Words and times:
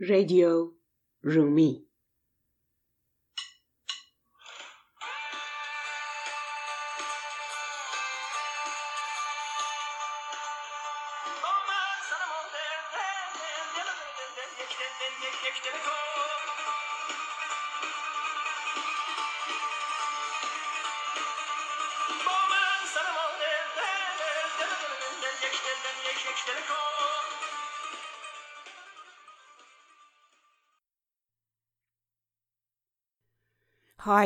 Radio 0.00 0.74
Rumi。 1.24 1.87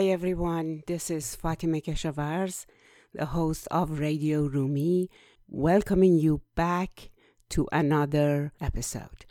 Hi 0.02 0.08
everyone, 0.08 0.82
this 0.88 1.10
is 1.10 1.38
Fatemeh 1.40 1.84
Keshavarz, 1.84 2.66
the 3.14 3.26
host 3.26 3.68
of 3.70 4.00
Radio 4.00 4.46
Rumi, 4.46 5.08
welcoming 5.46 6.18
you 6.18 6.40
back 6.56 7.10
to 7.50 7.68
another 7.70 8.52
episode. 8.60 9.24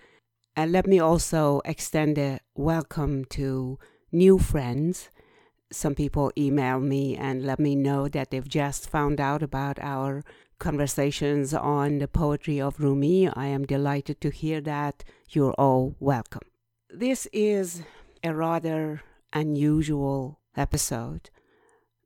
And 0.56 0.72
let 0.72 0.88
me 0.88 0.98
also 0.98 1.62
extend 1.66 2.18
a 2.18 2.40
welcome 2.56 3.26
to 3.32 3.80
new 4.14 4.40
friends. 4.40 5.10
Some 5.74 5.94
people 5.94 6.32
email 6.38 6.80
me 6.80 7.18
and 7.18 7.44
let 7.44 7.60
me 7.60 7.76
know 7.76 8.08
that 8.08 8.32
they've 8.32 8.48
just 8.48 8.90
found 8.90 9.20
out 9.20 9.44
about 9.44 9.78
our 9.82 10.24
conversations 10.58 11.54
on 11.54 12.00
the 12.00 12.08
poetry 12.08 12.62
of 12.62 12.80
Rumi. 12.80 13.28
I 13.28 13.48
am 13.48 13.66
delighted 13.66 14.22
to 14.22 14.30
hear 14.30 14.62
that. 14.62 15.04
You're 15.32 15.56
all 15.56 15.98
welcome. 16.00 16.48
This 16.90 17.28
is 17.34 17.84
a 18.24 18.34
rather 18.34 19.02
unusual 19.34 20.38
episode. 20.56 21.30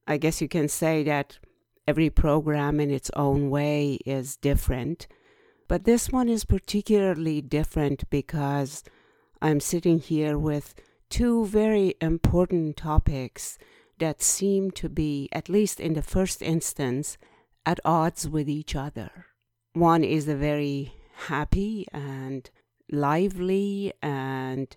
I 0.08 0.18
guess 0.18 0.42
you 0.42 0.48
can 0.48 0.68
say 0.68 1.04
that 1.04 1.40
every 1.88 2.10
program 2.10 2.80
in 2.80 2.92
its 2.92 3.12
own 3.16 3.50
way 3.50 4.00
is 4.06 4.38
different, 4.38 5.08
but 5.68 5.84
this 5.84 6.10
one 6.10 6.30
is 6.30 6.46
particularly 6.46 7.42
different 7.42 8.10
because 8.10 8.84
I'm 9.42 9.60
sitting 9.60 10.00
here 10.00 10.38
with 10.38 10.76
two 11.10 11.46
very 11.46 11.96
important 12.02 12.78
topics 12.78 13.58
that 14.00 14.22
seem 14.22 14.72
to 14.72 14.90
be, 14.90 15.30
at 15.32 15.50
least 15.50 15.80
in 15.80 15.94
the 15.94 16.02
first 16.02 16.42
instance, 16.42 17.18
at 17.66 17.80
odds 17.86 18.28
with 18.28 18.50
each 18.50 18.76
other. 18.76 19.28
One 19.74 20.04
is 20.04 20.28
a 20.28 20.36
very 20.36 20.94
happy 21.28 21.88
and 21.92 22.50
lively 22.92 23.94
and 24.02 24.76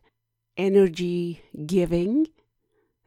energy 0.56 1.42
giving 1.66 2.28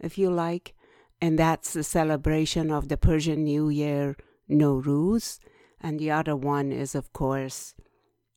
if 0.01 0.17
you 0.17 0.29
like, 0.29 0.73
and 1.21 1.37
that's 1.37 1.73
the 1.73 1.83
celebration 1.83 2.71
of 2.71 2.89
the 2.89 2.97
Persian 2.97 3.43
New 3.43 3.69
Year, 3.69 4.17
Nowruz. 4.49 5.39
And 5.79 5.99
the 5.99 6.11
other 6.11 6.35
one 6.35 6.71
is, 6.71 6.95
of 6.95 7.13
course, 7.13 7.75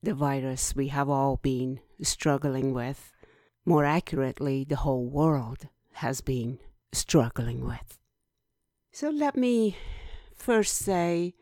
the 0.02 0.14
virus 0.14 0.76
we 0.76 0.88
have 0.88 1.08
all 1.08 1.38
been 1.42 1.80
struggling 2.02 2.72
with. 2.72 3.12
More 3.64 3.84
accurately, 3.84 4.64
the 4.64 4.76
whole 4.76 5.06
world 5.06 5.68
has 5.92 6.20
been 6.20 6.58
struggling 6.92 7.64
with. 7.64 7.98
So 8.92 9.10
let 9.10 9.36
me 9.36 9.76
first 10.36 10.76
say 10.76 11.34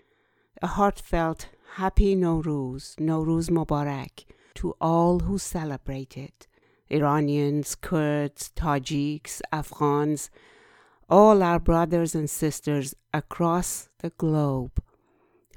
a 0.62 0.68
heartfelt 0.68 1.48
Happy 1.74 2.14
Nowruz, 2.14 2.96
Nowruz 2.96 3.48
Mubarak, 3.50 4.24
to 4.54 4.74
all 4.80 5.20
who 5.20 5.38
celebrate 5.38 6.16
it 6.16 6.46
Iranians, 6.90 7.74
Kurds, 7.74 8.50
Tajiks, 8.54 9.40
Afghans, 9.52 10.30
all 11.08 11.42
our 11.42 11.58
brothers 11.58 12.14
and 12.14 12.28
sisters 12.28 12.94
across 13.12 13.88
the 13.98 14.10
globe 14.10 14.82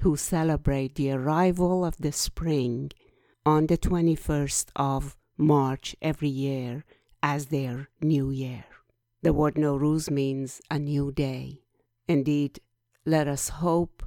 who 0.00 0.16
celebrate 0.16 0.94
the 0.94 1.10
arrival 1.10 1.84
of 1.84 1.96
the 1.98 2.12
spring 2.12 2.90
on 3.44 3.66
the 3.66 3.78
21st 3.78 4.66
of 4.76 5.16
March 5.38 5.96
every 6.02 6.28
year 6.28 6.84
as 7.22 7.46
their 7.46 7.88
new 8.00 8.30
year. 8.30 8.64
The 9.22 9.32
word 9.32 9.54
Nowruz 9.54 10.10
means 10.10 10.60
a 10.70 10.78
new 10.78 11.10
day. 11.10 11.60
Indeed, 12.06 12.60
let 13.04 13.26
us 13.26 13.48
hope 13.48 14.02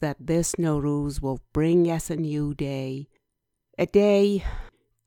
that 0.00 0.16
this 0.18 0.54
Nowruz 0.54 1.20
will 1.20 1.40
bring 1.52 1.90
us 1.90 2.10
a 2.10 2.16
new 2.16 2.54
day, 2.54 3.08
a 3.78 3.86
day 3.86 4.44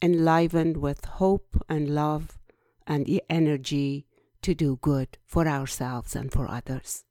enlivened 0.01 0.77
with 0.77 1.05
hope 1.05 1.63
and 1.69 1.93
love 1.93 2.39
and 2.87 3.07
energy 3.29 4.05
to 4.41 4.53
do 4.53 4.77
good 4.81 5.17
for 5.25 5.47
ourselves 5.47 6.15
and 6.15 6.31
for 6.31 6.47
others. 6.49 7.03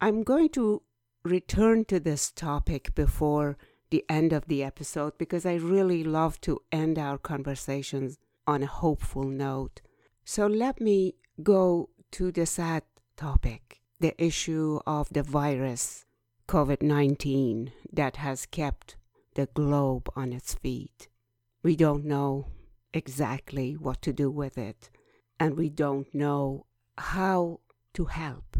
I'm 0.00 0.22
going 0.22 0.48
to 0.50 0.82
return 1.24 1.84
to 1.86 2.00
this 2.00 2.30
topic 2.30 2.94
before 2.94 3.56
the 3.90 4.04
end 4.08 4.32
of 4.32 4.46
the 4.46 4.62
episode 4.62 5.16
because 5.16 5.46
I 5.46 5.54
really 5.54 6.02
love 6.02 6.40
to 6.42 6.60
end 6.72 6.98
our 6.98 7.18
conversations 7.18 8.18
on 8.46 8.62
a 8.62 8.66
hopeful 8.66 9.24
note. 9.24 9.80
So 10.24 10.46
let 10.46 10.80
me 10.80 11.14
go 11.42 11.90
to 12.12 12.32
the 12.32 12.46
sad 12.46 12.82
topic 13.16 13.80
the 13.98 14.14
issue 14.22 14.78
of 14.86 15.08
the 15.10 15.22
virus, 15.22 16.04
COVID 16.48 16.82
19, 16.82 17.72
that 17.92 18.16
has 18.16 18.44
kept 18.44 18.96
the 19.34 19.46
globe 19.46 20.10
on 20.14 20.32
its 20.32 20.54
feet. 20.54 21.08
We 21.66 21.74
don't 21.74 22.04
know 22.04 22.46
exactly 22.94 23.72
what 23.72 24.00
to 24.02 24.12
do 24.12 24.30
with 24.30 24.56
it, 24.56 24.88
and 25.40 25.56
we 25.56 25.68
don't 25.68 26.06
know 26.14 26.66
how 26.96 27.58
to 27.94 28.04
help. 28.04 28.56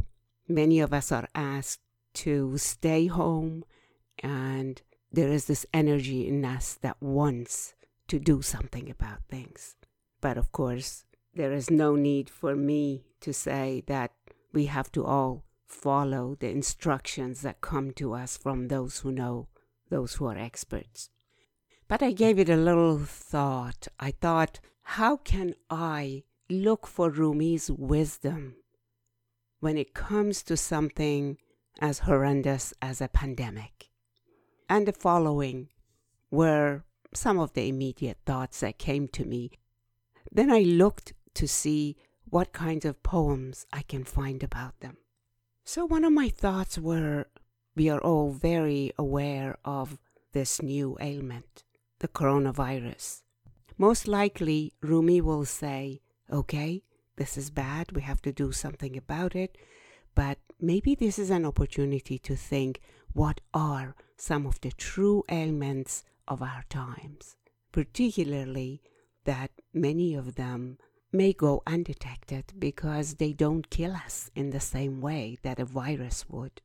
Many 0.49 0.81
of 0.81 0.93
us 0.93 1.13
are 1.13 1.29
asked 1.33 1.83
to 2.15 2.59
stay 2.59 3.07
home, 3.07 3.65
and 4.19 4.83
there 5.13 5.29
is 5.29 5.45
this 5.45 5.65
energy 5.73 6.27
in 6.27 6.45
us 6.45 6.75
that 6.83 7.01
wants 7.01 7.75
to 8.09 8.19
do 8.19 8.43
something 8.43 8.91
about 8.91 9.21
things. 9.31 9.77
But 10.21 10.37
of 10.37 10.51
course, 10.51 11.05
there 11.33 11.53
is 11.53 11.71
no 11.71 11.95
need 11.95 12.29
for 12.29 12.57
me 12.57 13.05
to 13.21 13.33
say 13.33 13.85
that 13.87 14.15
we 14.53 14.67
have 14.67 14.91
to 14.91 15.05
all 15.05 15.45
follow 15.69 16.37
the 16.41 16.51
instructions 16.51 17.43
that 17.43 17.61
come 17.61 17.93
to 17.93 18.15
us 18.15 18.37
from 18.37 18.67
those 18.67 18.99
who 18.99 19.13
know, 19.13 19.47
those 19.91 20.15
who 20.15 20.27
are 20.27 20.37
experts. 20.37 21.11
But 21.89 22.03
I 22.03 22.11
gave 22.11 22.41
it 22.41 22.49
a 22.49 22.57
little 22.57 22.99
thought. 22.99 23.87
I 24.01 24.11
thought, 24.11 24.59
how 24.83 25.19
can 25.19 25.55
I 25.71 26.25
look 26.51 26.85
for 26.85 27.11
Rumi's 27.11 27.71
wisdom 27.71 28.57
when 29.61 29.79
it 29.79 29.95
comes 29.95 30.43
to 30.45 30.57
something 30.57 31.39
as 31.81 32.01
horrendous 32.01 32.75
as 32.83 33.01
a 33.01 33.09
pandemic? 33.09 33.89
And 34.69 34.89
the 34.89 34.93
following 34.93 35.69
were 36.29 36.83
some 37.15 37.39
of 37.39 37.53
the 37.53 37.69
immediate 37.69 38.19
thoughts 38.27 38.61
that 38.61 38.79
came 38.79 39.07
to 39.09 39.25
me. 39.25 39.53
Then 40.33 40.51
I 40.51 40.63
looked 40.63 41.13
to 41.35 41.47
see 41.47 41.97
what 42.29 42.53
kinds 42.53 42.85
of 42.85 43.05
poems 43.05 43.65
I 43.73 43.83
can 43.83 44.03
find 44.03 44.43
about 44.43 44.81
them. 44.81 44.97
So 45.65 45.85
one 45.85 46.05
of 46.05 46.13
my 46.13 46.31
thoughts 46.31 46.79
were 46.79 47.27
we 47.77 47.89
are 47.89 48.01
all 48.01 48.33
very 48.33 48.93
aware 48.99 49.57
of 49.65 49.99
this 50.33 50.61
new 50.61 50.97
ailment 51.01 51.63
the 51.99 52.09
coronavirus. 52.09 53.23
Most 53.79 54.09
likely, 54.09 54.73
Rumi 54.81 55.21
will 55.21 55.45
say, 55.45 56.01
okay, 56.31 56.83
this 57.17 57.37
is 57.37 57.51
bad, 57.51 57.93
we 57.93 58.03
have 58.03 58.23
to 58.23 58.33
do 58.33 58.53
something 58.53 58.97
about 58.97 59.35
it, 59.35 59.57
but 60.15 60.39
maybe 60.61 60.95
this 60.95 61.19
is 61.19 61.31
an 61.31 61.45
opportunity 61.45 62.19
to 62.19 62.37
think 62.37 62.81
what 63.13 63.41
are 63.55 63.95
some 64.17 64.47
of 64.47 64.61
the 64.61 64.73
true 64.73 65.23
ailments 65.31 66.05
of 66.29 66.43
our 66.43 66.65
times, 66.69 67.37
particularly 67.73 68.83
that 69.25 69.51
many 69.73 70.15
of 70.15 70.35
them 70.35 70.79
may 71.13 71.33
go 71.33 71.63
undetected 71.67 72.53
because 72.59 73.15
they 73.15 73.33
don't 73.33 73.71
kill 73.71 73.93
us 73.93 74.31
in 74.35 74.51
the 74.51 74.61
same 74.61 75.01
way 75.01 75.39
that 75.43 75.59
a 75.59 75.65
virus 75.65 76.29
would. 76.29 76.61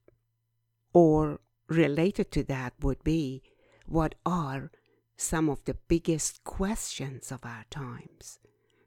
Or 0.94 1.40
related 1.68 2.32
to 2.32 2.44
that 2.44 2.74
would 2.82 3.04
be 3.04 3.44
what 3.86 4.16
are 4.26 4.72
some 5.21 5.49
of 5.49 5.65
the 5.65 5.77
biggest 5.89 6.45
questions 6.45 7.33
of 7.33 7.45
our 7.45 7.65
times, 7.71 8.39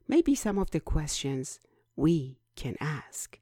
maybe 0.08 0.36
some 0.36 0.58
of 0.58 0.72
the 0.72 0.80
questions 0.80 1.60
we 1.96 2.38
can 2.56 2.76
ask. 2.80 3.40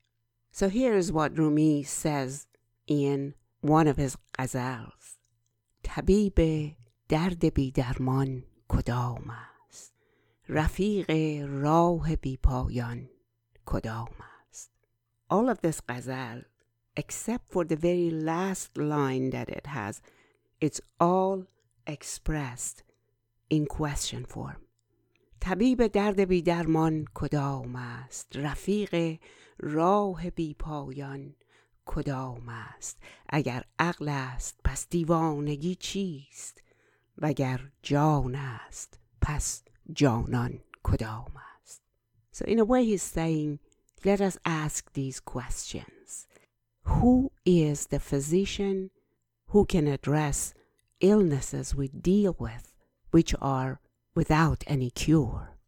So 0.52 0.70
here 0.70 0.96
is 0.96 1.12
what 1.12 1.38
Rumi 1.38 1.84
says 1.84 2.48
in 2.88 3.34
one 3.62 3.88
of 3.88 3.98
his 3.98 4.18
ghazals. 4.38 5.18
طبیب 5.84 6.40
درد 7.10 7.46
بی 7.54 7.72
درمان 7.72 8.44
کدام 8.68 9.30
است 9.30 9.94
رفیق 10.50 11.12
راه 11.50 12.16
بی 12.16 12.38
پایان 12.38 13.10
کدام 13.66 14.10
است 14.50 14.72
all 15.34 15.50
of 15.50 15.62
this 15.62 15.80
ghazal 15.90 16.42
except 17.00 17.46
for 17.52 17.64
the 17.64 17.76
very 17.76 18.10
last 18.10 18.78
line 18.78 19.30
that 19.30 19.50
it 19.50 19.68
has 19.68 20.02
it's 20.60 20.82
all 21.00 21.46
expressed 21.86 22.84
in 23.50 23.66
question 23.66 24.26
form. 24.26 24.68
طبیب 25.40 25.88
درد 25.88 26.20
بی 26.20 26.42
درمان 26.42 27.06
کدام 27.14 27.76
است 27.76 28.36
رفیق 28.36 29.20
راه 29.60 30.30
بی 30.30 30.54
پایان 30.54 31.36
کدام 31.86 32.50
است 32.50 32.98
اگر 33.30 33.64
عقل 33.80 34.10
است 34.10 34.60
پس 34.64 34.88
دیوانگی 34.90 35.76
چیست 35.76 36.64
وگر 37.18 37.72
جان 37.82 38.36
است 38.36 39.00
پس 39.22 39.64
جانان 39.94 40.60
کدام 40.84 41.34
است 41.62 41.82
So 42.34 42.46
in 42.46 42.60
a 42.60 42.66
way 42.66 42.86
he's 42.86 43.04
saying 43.04 43.60
let 44.06 44.22
us 44.22 44.38
ask 44.46 44.94
these 44.94 45.20
questions 45.20 46.28
Who 46.84 47.32
is 47.46 47.88
the 47.88 48.00
physician 48.00 48.92
who 49.52 49.66
can 49.66 49.88
address 49.88 50.54
illnesses 51.03 51.75
we 51.75 51.89
deal 51.89 52.35
with 52.39 52.73
which 53.11 53.35
are 53.41 53.81
without 54.15 54.65
any 54.67 54.91
cure? 54.91 55.59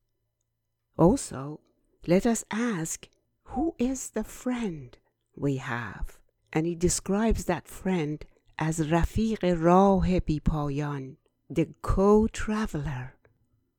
Also, 0.97 1.61
let 2.07 2.25
us 2.25 2.45
ask 2.51 3.09
who 3.49 3.75
is 3.79 4.11
the 4.11 4.25
friend 4.25 4.97
we 5.37 5.57
have? 5.57 6.19
And 6.53 6.67
he 6.67 6.75
describes 6.75 7.45
that 7.45 7.69
friend 7.69 8.25
as 8.59 8.79
Rafiq 8.79 9.39
Rah 9.43 10.01
Bipayan, 10.01 11.17
the 11.51 11.69
co 11.83 12.27
traveler 12.29 13.15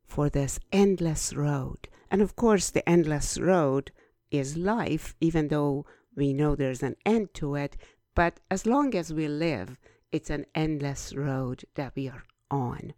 for 0.05 0.29
this 0.29 0.59
endless 0.71 1.33
road. 1.33 1.87
And 2.11 2.21
of 2.21 2.35
course, 2.35 2.69
the 2.69 2.87
endless 2.87 3.39
road 3.39 3.91
is 4.29 4.57
life, 4.57 5.15
even 5.19 5.47
though 5.47 5.85
we 6.15 6.33
know 6.33 6.55
there's 6.55 6.83
an 6.83 6.95
end 7.05 7.33
to 7.35 7.55
it. 7.55 7.77
But 8.13 8.39
as 8.49 8.65
long 8.65 8.95
as 8.95 9.13
we 9.13 9.27
live, 9.27 9.77
it's 10.14 10.30
an 10.30 10.46
endless 10.54 11.14
road 11.14 11.64
that 11.74 11.92
we 11.94 12.08
are 12.08 12.24
on. 12.50 12.94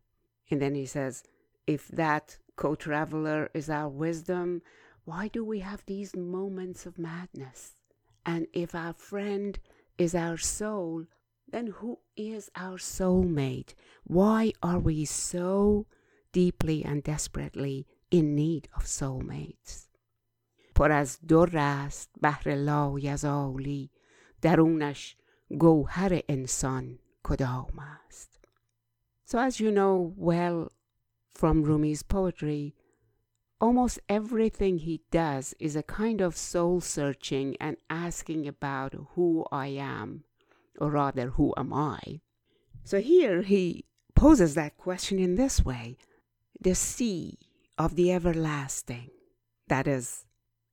And 0.51 0.61
then 0.61 0.75
he 0.75 0.87
says, 0.87 1.23
if 1.67 1.89
that 1.89 2.39
co 2.57 2.75
traveler 2.75 3.51
is 3.55 3.71
our 3.71 3.89
wisdom, 3.89 4.63
why 5.05 5.29
do 5.29 5.45
we 5.45 5.61
have 5.61 5.85
these 5.87 6.15
moments 6.17 6.87
of 6.87 6.99
madness? 6.99 7.77
And 8.25 8.47
if 8.53 8.75
our 8.75 8.93
friend 8.93 9.59
is 9.99 10.15
our 10.15 10.39
soul, 10.39 11.07
then 11.49 11.67
who 11.69 11.99
is 12.17 12.51
our 12.57 12.79
soulmate? 12.79 13.75
Why 14.05 14.53
are 14.63 14.79
we 14.79 15.05
so 15.05 15.87
deeply 16.33 16.85
and 16.85 17.03
desperately 17.03 17.87
in 18.11 18.35
need 18.35 18.69
of 18.77 18.87
soulmates? 18.87 19.89
پر 20.75 20.93
از 20.93 21.19
در 21.21 21.59
است 21.59 22.11
بحر 22.23 22.55
لایزالی 22.55 23.91
درونش 24.43 25.17
گوهر 25.59 26.21
انسان 26.29 26.99
کدام 27.27 27.79
است 27.79 28.39
So 29.25 29.39
as 29.39 29.61
you 29.61 29.71
know 29.71 30.13
well 30.17 30.71
from 31.33 31.65
Rumi's 31.65 32.03
poetry, 32.03 32.75
almost 33.61 34.01
everything 34.09 34.79
he 34.79 35.03
does 35.11 35.55
is 35.59 35.77
a 35.77 35.83
kind 35.83 36.21
of 36.21 36.37
soul 36.37 36.81
searching 36.81 37.57
and 37.59 37.77
asking 37.89 38.47
about 38.47 38.95
who 39.15 39.47
I 39.51 39.69
am, 39.69 40.25
or 40.79 40.91
rather, 40.91 41.31
who 41.31 41.55
am 41.57 41.73
I? 41.73 42.21
So 42.85 43.01
here 43.01 43.43
he 43.43 43.87
poses 44.15 44.55
that 44.55 44.77
question 44.77 45.19
in 45.19 45.37
this 45.37 45.65
way 45.65 45.97
the 46.61 46.75
sea 46.75 47.39
of 47.79 47.97
the 47.97 48.13
everlasting, 48.13 49.11
that 49.69 49.87
is, 49.87 50.25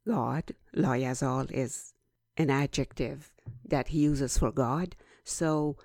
God, 0.08 0.54
Layazal 0.76 1.50
is 1.52 1.94
an 2.38 2.50
adjective 2.50 3.32
that 3.66 3.90
he 3.90 4.00
uses 4.00 4.38
for 4.38 4.52
God. 4.52 4.96
So 5.24 5.78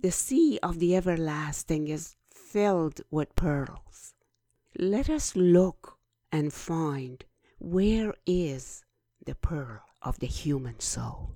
the 0.00 0.10
sea 0.10 0.58
of 0.62 0.78
the 0.78 0.94
everlasting 0.94 1.88
is 1.88 2.16
filled 2.30 3.00
with 3.10 3.34
pearls. 3.34 4.14
Let 4.78 5.10
us 5.10 5.34
look 5.34 5.98
and 6.30 6.52
find 6.52 7.24
where 7.58 8.14
is 8.26 8.84
the 9.24 9.34
pearl 9.34 9.82
of 10.02 10.18
the 10.20 10.26
human 10.26 10.78
soul 10.80 11.34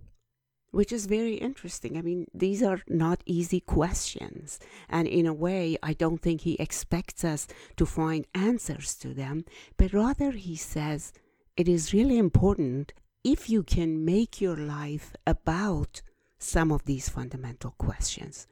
which 0.72 0.90
is 0.90 1.06
very 1.06 1.34
interesting. 1.34 1.96
I 1.96 2.02
mean, 2.02 2.26
these 2.34 2.62
are 2.62 2.80
not 2.88 3.22
easy 3.26 3.60
questions. 3.60 4.58
And 4.88 5.06
in 5.06 5.26
a 5.26 5.32
way, 5.32 5.76
I 5.82 5.92
don't 5.92 6.20
think 6.20 6.40
he 6.40 6.54
expects 6.54 7.24
us 7.24 7.46
to 7.76 7.86
find 7.86 8.26
answers 8.34 8.94
to 8.96 9.14
them, 9.14 9.44
but 9.76 9.92
rather 9.92 10.32
he 10.32 10.56
says, 10.56 11.12
it 11.56 11.68
is 11.68 11.92
really 11.92 12.18
important 12.18 12.94
if 13.22 13.50
you 13.50 13.62
can 13.62 14.04
make 14.04 14.40
your 14.40 14.56
life 14.56 15.14
about 15.26 16.00
some 16.38 16.72
of 16.72 16.86
these 16.86 17.08
fundamental 17.08 17.72
questions. 17.72 18.46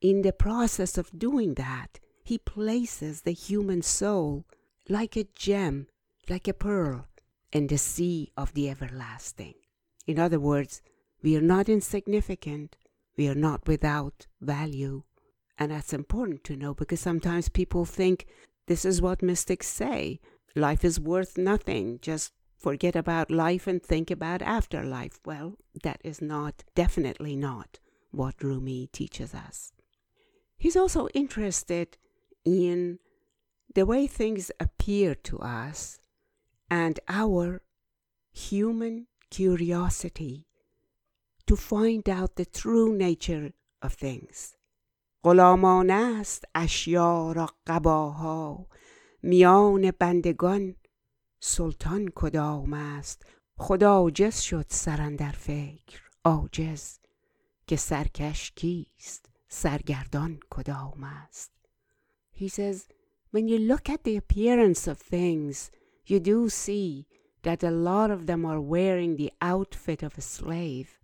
In 0.00 0.22
the 0.22 0.32
process 0.32 0.96
of 0.96 1.18
doing 1.18 1.54
that, 1.54 2.00
he 2.24 2.38
places 2.38 3.20
the 3.20 3.32
human 3.32 3.82
soul 3.82 4.46
like 4.88 5.14
a 5.14 5.24
gem, 5.34 5.88
like 6.28 6.48
a 6.48 6.54
pearl, 6.54 7.06
in 7.52 7.66
the 7.66 7.76
sea 7.76 8.32
of 8.34 8.54
the 8.54 8.70
everlasting. 8.70 9.54
In 10.06 10.18
other 10.18 10.40
words, 10.40 10.80
we 11.22 11.36
are 11.36 11.42
not 11.42 11.68
insignificant, 11.68 12.76
we 13.18 13.28
are 13.28 13.34
not 13.34 13.68
without 13.68 14.26
value. 14.40 15.02
And 15.58 15.70
that's 15.70 15.92
important 15.92 16.44
to 16.44 16.56
know 16.56 16.72
because 16.72 17.00
sometimes 17.00 17.50
people 17.50 17.84
think 17.84 18.26
this 18.68 18.86
is 18.86 19.02
what 19.02 19.22
mystics 19.22 19.68
say 19.68 20.20
life 20.56 20.82
is 20.82 20.98
worth 20.98 21.36
nothing. 21.36 21.98
Just 22.00 22.32
forget 22.56 22.96
about 22.96 23.30
life 23.30 23.66
and 23.66 23.82
think 23.82 24.10
about 24.10 24.40
afterlife. 24.40 25.20
Well, 25.26 25.56
that 25.82 26.00
is 26.02 26.22
not, 26.22 26.64
definitely 26.74 27.36
not, 27.36 27.78
what 28.10 28.42
Rumi 28.42 28.88
teaches 28.92 29.34
us. 29.34 29.72
He's 30.59 30.75
also 30.75 31.07
interested 31.13 31.97
in 32.43 32.99
the 33.73 33.85
way 33.85 34.07
things 34.07 34.51
appear 34.59 35.15
to 35.15 35.39
us 35.39 35.99
and 36.69 36.99
our 37.07 37.61
human 38.31 39.07
curiosity 39.29 40.47
to 41.47 41.55
find 41.55 42.09
out 42.09 42.35
the 42.35 42.45
true 42.45 42.95
nature 42.95 43.53
of 43.81 43.93
things. 43.93 44.55
غلامان 45.23 45.89
است 45.91 46.43
اشیا 46.55 47.31
را 47.31 47.49
قباها 47.67 48.67
میان 49.23 49.91
بندگان 49.91 50.75
سلطان 51.39 52.11
کدام 52.15 52.73
است 52.73 53.25
خدا 53.57 53.91
عاجز 53.91 54.39
شد 54.39 54.65
سرندر 54.69 55.31
فکر 55.31 56.01
عاجز 56.25 56.99
که 57.67 57.75
سرکش 57.75 58.51
کیست 58.55 59.28
سرگردان 59.49 60.39
کدام 60.49 61.03
است 61.03 61.51
He 62.31 62.47
says 62.47 62.87
when 63.31 63.47
you 63.47 63.57
look 63.57 63.89
at 63.89 64.03
the 64.03 64.17
appearance 64.17 64.87
of 64.87 64.97
things 64.97 65.71
you 66.05 66.19
do 66.19 66.49
see 66.49 67.07
that 67.43 67.63
a 67.63 67.71
lot 67.71 68.11
of 68.11 68.25
them 68.25 68.45
are 68.45 68.61
wearing 68.61 69.15
the 69.15 69.31
outfit 69.41 70.03
of 70.03 70.17
a 70.17 70.21
slave 70.21 70.99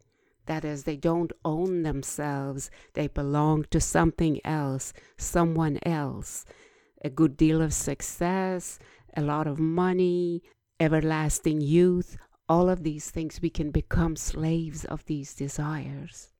that 0.46 0.66
is, 0.66 0.84
they 0.84 0.98
don't 0.98 1.32
own 1.46 1.84
themselves, 1.84 2.70
they 2.94 3.08
belong 3.08 3.66
to 3.72 3.80
something 3.80 4.40
else, 4.44 4.94
someone 5.18 5.80
else. 5.84 6.46
A 7.04 7.10
good 7.10 7.38
deal 7.38 7.62
of 7.62 7.74
success, 7.74 8.80
a 9.16 9.22
lot 9.22 9.48
of 9.48 9.60
money, 9.60 10.42
everlasting 10.80 11.62
youth, 11.62 12.18
all 12.50 12.70
of 12.70 12.84
these 12.84 13.10
things, 13.10 13.42
we 13.42 13.50
can 13.50 13.72
become 13.72 14.16
slaves 14.16 14.84
of 14.86 15.06
these 15.06 15.34
desires. 15.34 16.34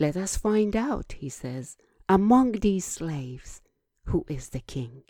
Let 0.00 0.16
us 0.16 0.36
find 0.36 0.74
out, 0.74 1.12
he 1.18 1.28
says, 1.28 1.76
among 2.08 2.52
these 2.52 2.84
slaves, 2.84 3.62
who 4.06 4.24
is 4.28 4.50
the 4.50 4.60
king. 4.60 5.02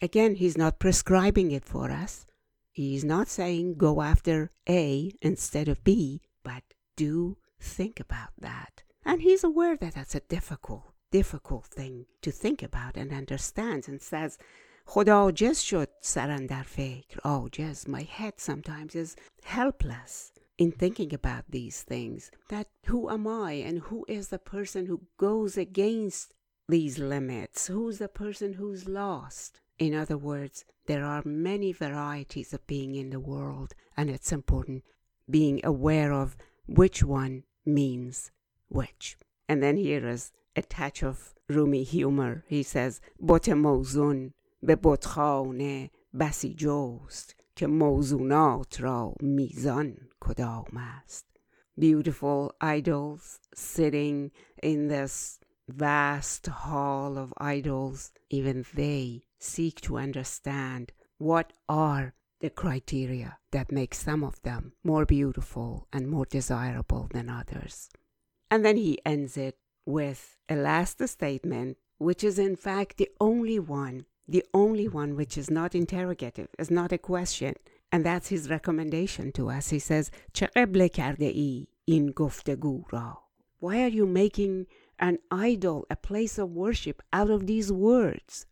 Again, 0.00 0.34
he's 0.34 0.58
not 0.58 0.78
prescribing 0.80 1.52
it 1.52 1.64
for 1.64 1.90
us. 1.90 2.26
He's 2.70 3.04
not 3.04 3.28
saying 3.28 3.74
go 3.76 4.02
after 4.02 4.50
A 4.68 5.12
instead 5.20 5.68
of 5.68 5.84
B, 5.84 6.20
but 6.42 6.62
do 6.96 7.36
think 7.60 8.00
about 8.00 8.32
that. 8.38 8.82
And 9.04 9.22
he's 9.22 9.44
aware 9.44 9.76
that 9.76 9.94
that's 9.94 10.14
a 10.14 10.20
difficult, 10.20 10.92
difficult 11.10 11.66
thing 11.66 12.06
to 12.22 12.30
think 12.30 12.62
about 12.62 12.96
and 12.96 13.12
understand 13.12 13.88
and 13.88 14.00
says, 14.00 14.38
خدا 14.86 15.30
just 15.34 15.64
شد 15.64 15.88
سرن 16.00 16.46
در 16.46 16.62
فکر 16.62 17.20
عاجز 17.24 17.88
my 17.88 18.02
head 18.02 18.40
sometimes 18.40 18.94
is 18.94 19.16
helpless 19.44 20.32
in 20.58 20.70
thinking 20.70 21.12
about 21.12 21.44
these 21.48 21.82
things 21.82 22.30
that 22.48 22.68
who 22.86 23.10
am 23.10 23.26
I 23.26 23.52
and 23.52 23.78
who 23.80 24.04
is 24.08 24.28
the 24.28 24.38
person 24.38 24.86
who 24.86 25.02
goes 25.16 25.56
against 25.56 26.34
these 26.68 26.98
limits 26.98 27.66
who's 27.66 27.98
the 27.98 28.08
person 28.08 28.54
who's 28.54 28.86
lost 28.86 29.60
in 29.78 29.94
other 29.94 30.16
words 30.16 30.64
there 30.86 31.04
are 31.04 31.22
many 31.24 31.72
varieties 31.72 32.52
of 32.52 32.66
being 32.66 32.94
in 32.94 33.10
the 33.10 33.20
world 33.20 33.74
and 33.96 34.08
it's 34.10 34.32
important 34.32 34.84
being 35.28 35.60
aware 35.64 36.12
of 36.12 36.36
which 36.66 37.02
one 37.02 37.44
means 37.64 38.30
which 38.68 39.16
and 39.48 39.62
then 39.62 39.76
here 39.76 40.06
is 40.06 40.32
a 40.54 40.62
touch 40.62 41.02
of 41.02 41.34
Rumi 41.48 41.82
humor 41.82 42.44
he 42.46 42.62
says 42.62 43.00
بت 43.20 43.48
موزون 43.50 44.32
به 44.62 44.76
بتخانه 44.76 45.90
بسی 46.14 46.54
جست 46.54 47.36
که 47.56 47.66
موزونات 47.66 48.80
را 48.80 49.14
میزان 49.20 49.96
کدام 50.20 50.76
است 50.76 51.26
beautiful 51.80 52.50
idols 52.60 53.40
sitting 53.56 54.30
in 54.62 54.88
this 54.88 55.38
vast 55.68 56.46
hall 56.46 57.16
of 57.18 57.32
idols 57.40 58.12
even 58.30 58.64
they 58.76 59.22
seek 59.38 59.80
to 59.80 59.98
understand 59.98 60.92
What 61.22 61.52
are 61.68 62.14
the 62.40 62.50
criteria 62.50 63.38
that 63.52 63.70
make 63.70 63.94
some 63.94 64.24
of 64.24 64.42
them 64.42 64.72
more 64.82 65.06
beautiful 65.06 65.86
and 65.92 66.10
more 66.10 66.24
desirable 66.24 67.08
than 67.12 67.28
others? 67.28 67.88
And 68.50 68.64
then 68.64 68.76
he 68.76 68.98
ends 69.06 69.36
it 69.36 69.56
with 69.86 70.36
a 70.48 70.56
last 70.56 71.00
statement, 71.06 71.78
which 71.98 72.24
is 72.24 72.40
in 72.40 72.56
fact 72.56 72.96
the 72.96 73.08
only 73.20 73.60
one, 73.60 74.06
the 74.28 74.44
only 74.54 74.88
one 74.88 75.16
which 75.16 75.36
is 75.36 75.50
not 75.50 75.74
interrogative, 75.74 76.48
is 76.58 76.70
not 76.70 76.92
a 76.92 76.98
question. 76.98 77.54
And 77.90 78.04
that's 78.04 78.28
his 78.28 78.48
recommendation 78.48 79.32
to 79.32 79.50
us. 79.50 79.68
He 79.68 79.78
says, 79.78 80.10
چه 80.32 80.46
قبله 80.46 80.88
کرده 80.88 81.24
ای 81.24 81.66
این 81.84 82.10
گفتگو 82.10 82.84
را? 82.90 83.18
Why 83.60 83.82
are 83.82 83.94
you 83.94 84.06
making 84.06 84.66
an 84.98 85.18
idol, 85.30 85.86
a 85.90 85.96
place 85.96 86.38
of 86.38 86.50
worship 86.50 87.02
out 87.12 87.30
of 87.30 87.46
these 87.46 87.70
words? 87.70 88.46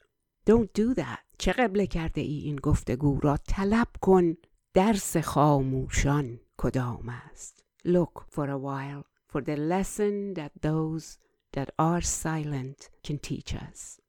Don't 0.47 0.73
do 0.75 0.95
that. 0.95 1.21
چه 1.39 1.53
قبله 1.53 1.87
کرده 1.87 2.21
ای 2.21 2.39
این 2.39 2.57
گفتگو 2.57 3.21
را 3.21 3.37
طلب 3.37 3.89
کن 4.01 4.37
درس 4.75 5.17
خاموشان 5.17 6.41
کدام 6.57 7.09
است 7.09 7.65
Look 7.85 8.27
for 8.29 8.47
a 8.51 8.59
while 8.59 9.05
for 9.27 9.41
the 9.41 9.57
lesson 9.57 10.35
that 10.35 10.53
those 10.61 11.19
that 11.53 11.71
are 11.79 12.03
silent 12.03 12.91
can 13.03 13.19
teach 13.19 13.55
us. 13.55 14.01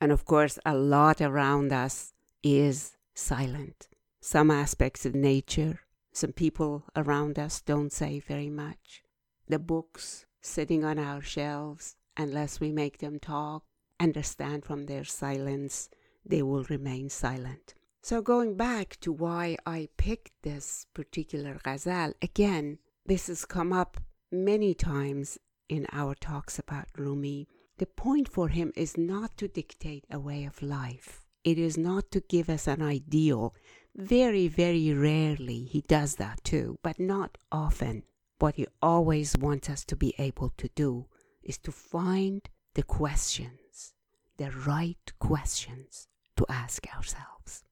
and 0.00 0.12
of 0.12 0.24
course, 0.24 0.58
a 0.64 0.74
lot 0.76 1.20
around 1.20 1.72
us 1.72 2.12
is 2.42 2.96
silent. 3.14 3.88
Some 4.20 4.50
aspects 4.50 5.06
of 5.06 5.14
nature, 5.14 5.80
some 6.12 6.32
people 6.32 6.84
around 6.94 7.38
us 7.38 7.60
don't 7.60 7.92
say 7.92 8.20
very 8.20 8.50
much. 8.50 9.02
The 9.48 9.58
books 9.58 10.26
sitting 10.40 10.84
on 10.84 10.98
our 10.98 11.22
shelves, 11.22 11.96
unless 12.16 12.60
we 12.60 12.72
make 12.72 12.98
them 12.98 13.18
talk, 13.18 13.64
understand 13.98 14.64
from 14.64 14.86
their 14.86 15.04
silence, 15.04 15.88
they 16.24 16.42
will 16.42 16.64
remain 16.64 17.08
silent. 17.08 17.74
So, 18.02 18.22
going 18.22 18.56
back 18.56 18.98
to 19.00 19.12
why 19.12 19.56
I 19.66 19.88
picked 19.96 20.30
this 20.42 20.86
particular 20.94 21.58
ghazal, 21.64 22.12
again, 22.22 22.78
this 23.04 23.26
has 23.26 23.44
come 23.44 23.72
up 23.72 24.00
many 24.30 24.74
times 24.74 25.38
in 25.68 25.86
our 25.92 26.14
talks 26.14 26.58
about 26.58 26.86
Rumi. 26.96 27.48
The 27.78 27.86
point 27.86 28.28
for 28.28 28.48
him 28.48 28.72
is 28.74 28.96
not 28.96 29.36
to 29.36 29.48
dictate 29.48 30.06
a 30.10 30.18
way 30.18 30.44
of 30.44 30.62
life, 30.62 31.26
it 31.44 31.58
is 31.58 31.76
not 31.76 32.10
to 32.12 32.20
give 32.20 32.48
us 32.48 32.66
an 32.66 32.82
ideal. 32.82 33.54
Very, 33.94 34.48
very 34.48 34.92
rarely 34.92 35.64
he 35.64 35.80
does 35.82 36.16
that 36.16 36.42
too, 36.44 36.78
but 36.82 36.98
not 37.00 37.38
often. 37.50 38.02
What 38.38 38.56
he 38.56 38.66
always 38.82 39.36
wants 39.38 39.70
us 39.70 39.84
to 39.86 39.96
be 39.96 40.14
able 40.18 40.50
to 40.58 40.68
do 40.74 41.06
is 41.42 41.56
to 41.58 41.72
find 41.72 42.46
the 42.74 42.82
questions, 42.82 43.94
the 44.36 44.50
right 44.50 45.12
questions 45.18 46.08
to 46.36 46.44
ask 46.48 46.86
ourselves. 46.94 47.64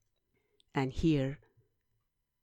And 0.74 0.92
here 0.92 1.38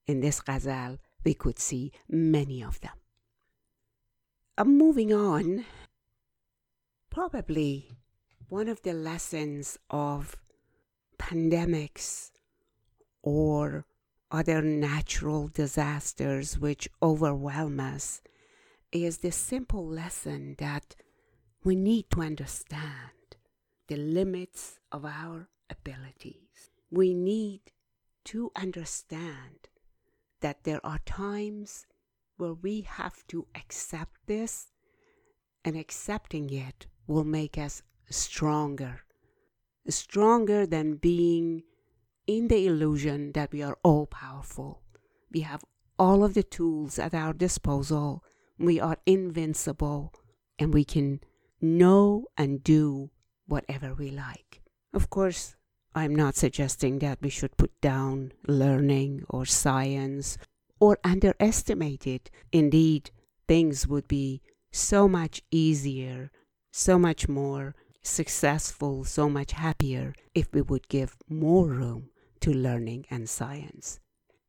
in 0.05 0.19
this 0.19 0.41
ghazal, 0.41 0.97
we 1.23 1.33
could 1.33 1.57
see 1.57 1.91
many 2.07 2.63
of 2.63 2.79
them. 2.81 2.97
I'm 4.57 4.77
moving 4.77 5.13
on. 5.13 5.65
Probably 7.11 7.91
one 8.47 8.69
of 8.69 8.83
the 8.83 8.93
lessons 8.93 9.77
of 9.89 10.37
pandemics 11.19 12.31
or 13.21 13.85
other 14.31 14.61
natural 14.61 15.49
disasters 15.49 16.57
which 16.57 16.87
overwhelm 17.03 17.81
us 17.81 18.21
is 18.93 19.17
the 19.17 19.31
simple 19.33 19.85
lesson 19.85 20.55
that 20.59 20.95
we 21.65 21.75
need 21.75 22.09
to 22.11 22.21
understand 22.21 23.35
the 23.89 23.97
limits 23.97 24.79
of 24.89 25.03
our 25.03 25.49
abilities. 25.69 26.71
We 26.89 27.13
need 27.13 27.73
to 28.23 28.53
understand 28.55 29.67
that 30.39 30.63
there 30.63 30.79
are 30.85 30.99
times 31.05 31.85
where 32.37 32.53
we 32.53 32.81
have 32.81 33.27
to 33.27 33.47
accept 33.53 34.15
this, 34.27 34.67
and 35.63 35.75
accepting 35.75 36.49
it 36.49 36.87
will 37.11 37.23
make 37.23 37.57
us 37.57 37.83
stronger. 38.09 39.01
Stronger 39.87 40.65
than 40.65 40.95
being 40.95 41.63
in 42.27 42.47
the 42.47 42.65
illusion 42.65 43.31
that 43.33 43.51
we 43.51 43.61
are 43.61 43.77
all 43.83 44.05
powerful. 44.05 44.81
We 45.31 45.41
have 45.41 45.63
all 45.97 46.23
of 46.23 46.33
the 46.33 46.43
tools 46.43 46.97
at 46.97 47.13
our 47.13 47.33
disposal. 47.33 48.23
We 48.57 48.79
are 48.79 48.97
invincible 49.05 50.13
and 50.57 50.73
we 50.73 50.85
can 50.85 51.21
know 51.59 52.25
and 52.37 52.63
do 52.63 53.09
whatever 53.47 53.93
we 53.93 54.11
like. 54.11 54.61
Of 54.93 55.09
course, 55.09 55.55
I'm 55.93 56.15
not 56.15 56.35
suggesting 56.35 56.99
that 56.99 57.21
we 57.21 57.29
should 57.29 57.57
put 57.57 57.79
down 57.81 58.31
learning 58.47 59.25
or 59.29 59.45
science 59.45 60.37
or 60.79 60.97
underestimate 61.03 62.07
it. 62.07 62.29
Indeed, 62.51 63.11
things 63.47 63.87
would 63.87 64.07
be 64.07 64.41
so 64.71 65.07
much 65.07 65.41
easier, 65.51 66.31
so 66.71 66.97
much 66.97 67.27
more 67.27 67.75
successful, 68.01 69.03
so 69.03 69.29
much 69.29 69.51
happier 69.51 70.13
if 70.33 70.51
we 70.53 70.61
would 70.61 70.87
give 70.87 71.15
more 71.29 71.67
room 71.67 72.09
to 72.39 72.51
learning 72.51 73.05
and 73.09 73.29
science. 73.29 73.99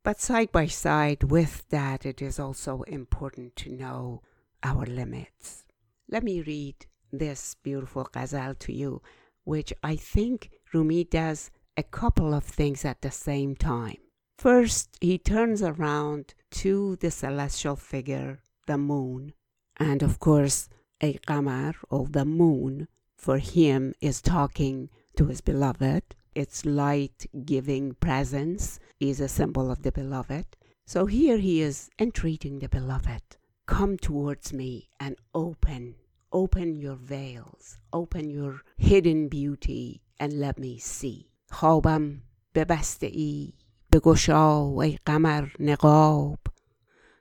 But 0.03 0.19
side 0.19 0.51
by 0.51 0.67
side 0.67 1.23
with 1.23 1.69
that, 1.69 2.05
it 2.05 2.21
is 2.21 2.39
also 2.39 2.81
important 2.83 3.55
to 3.57 3.71
know 3.71 4.21
our 4.63 4.85
limits. 4.85 5.65
Let 6.09 6.23
me 6.23 6.41
read 6.41 6.85
this 7.11 7.55
beautiful 7.63 8.09
ghazal 8.11 8.55
to 8.55 8.73
you, 8.73 9.01
which 9.43 9.71
I 9.83 9.95
think 9.95 10.49
Rumi 10.73 11.03
does 11.03 11.51
a 11.77 11.83
couple 11.83 12.33
of 12.33 12.43
things 12.43 12.83
at 12.83 13.01
the 13.01 13.11
same 13.11 13.55
time. 13.55 13.97
First, 14.37 14.97
he 14.99 15.17
turns 15.17 15.61
around 15.61 16.33
to 16.51 16.97
the 16.97 17.11
celestial 17.11 17.75
figure, 17.75 18.39
the 18.67 18.77
moon, 18.77 19.33
and 19.77 20.03
of 20.03 20.19
course, 20.19 20.69
qamar, 21.02 21.74
or 21.90 22.06
the 22.06 22.24
moon, 22.24 22.88
for 23.16 23.38
him 23.38 23.94
is 24.00 24.20
talking 24.22 24.90
to 25.16 25.26
his 25.26 25.40
beloved. 25.40 26.02
Its 26.34 26.64
light 26.64 27.26
giving 27.44 27.94
presence 27.94 28.78
is 29.00 29.20
a 29.20 29.28
symbol 29.28 29.70
of 29.70 29.82
the 29.82 29.92
beloved. 29.92 30.46
So 30.86 31.06
here 31.06 31.38
he 31.38 31.60
is 31.60 31.90
entreating 31.98 32.58
the 32.60 32.68
beloved 32.68 33.38
come 33.68 33.98
towards 33.98 34.52
me 34.52 34.88
and 34.98 35.14
open, 35.34 35.94
open 36.32 36.74
your 36.74 36.96
veils, 36.96 37.76
open 37.92 38.30
your 38.30 38.62
hidden 38.78 39.28
beauty, 39.28 40.00
and 40.18 40.32
let 40.32 40.58
me 40.58 40.78
see. 40.78 41.26
خوابم 41.50 42.22
ببسته 42.54 43.06
ای 43.06 43.52
بگشا 43.92 44.58
ای 44.82 44.98
قمر 45.06 45.52
نقاب 45.60 46.38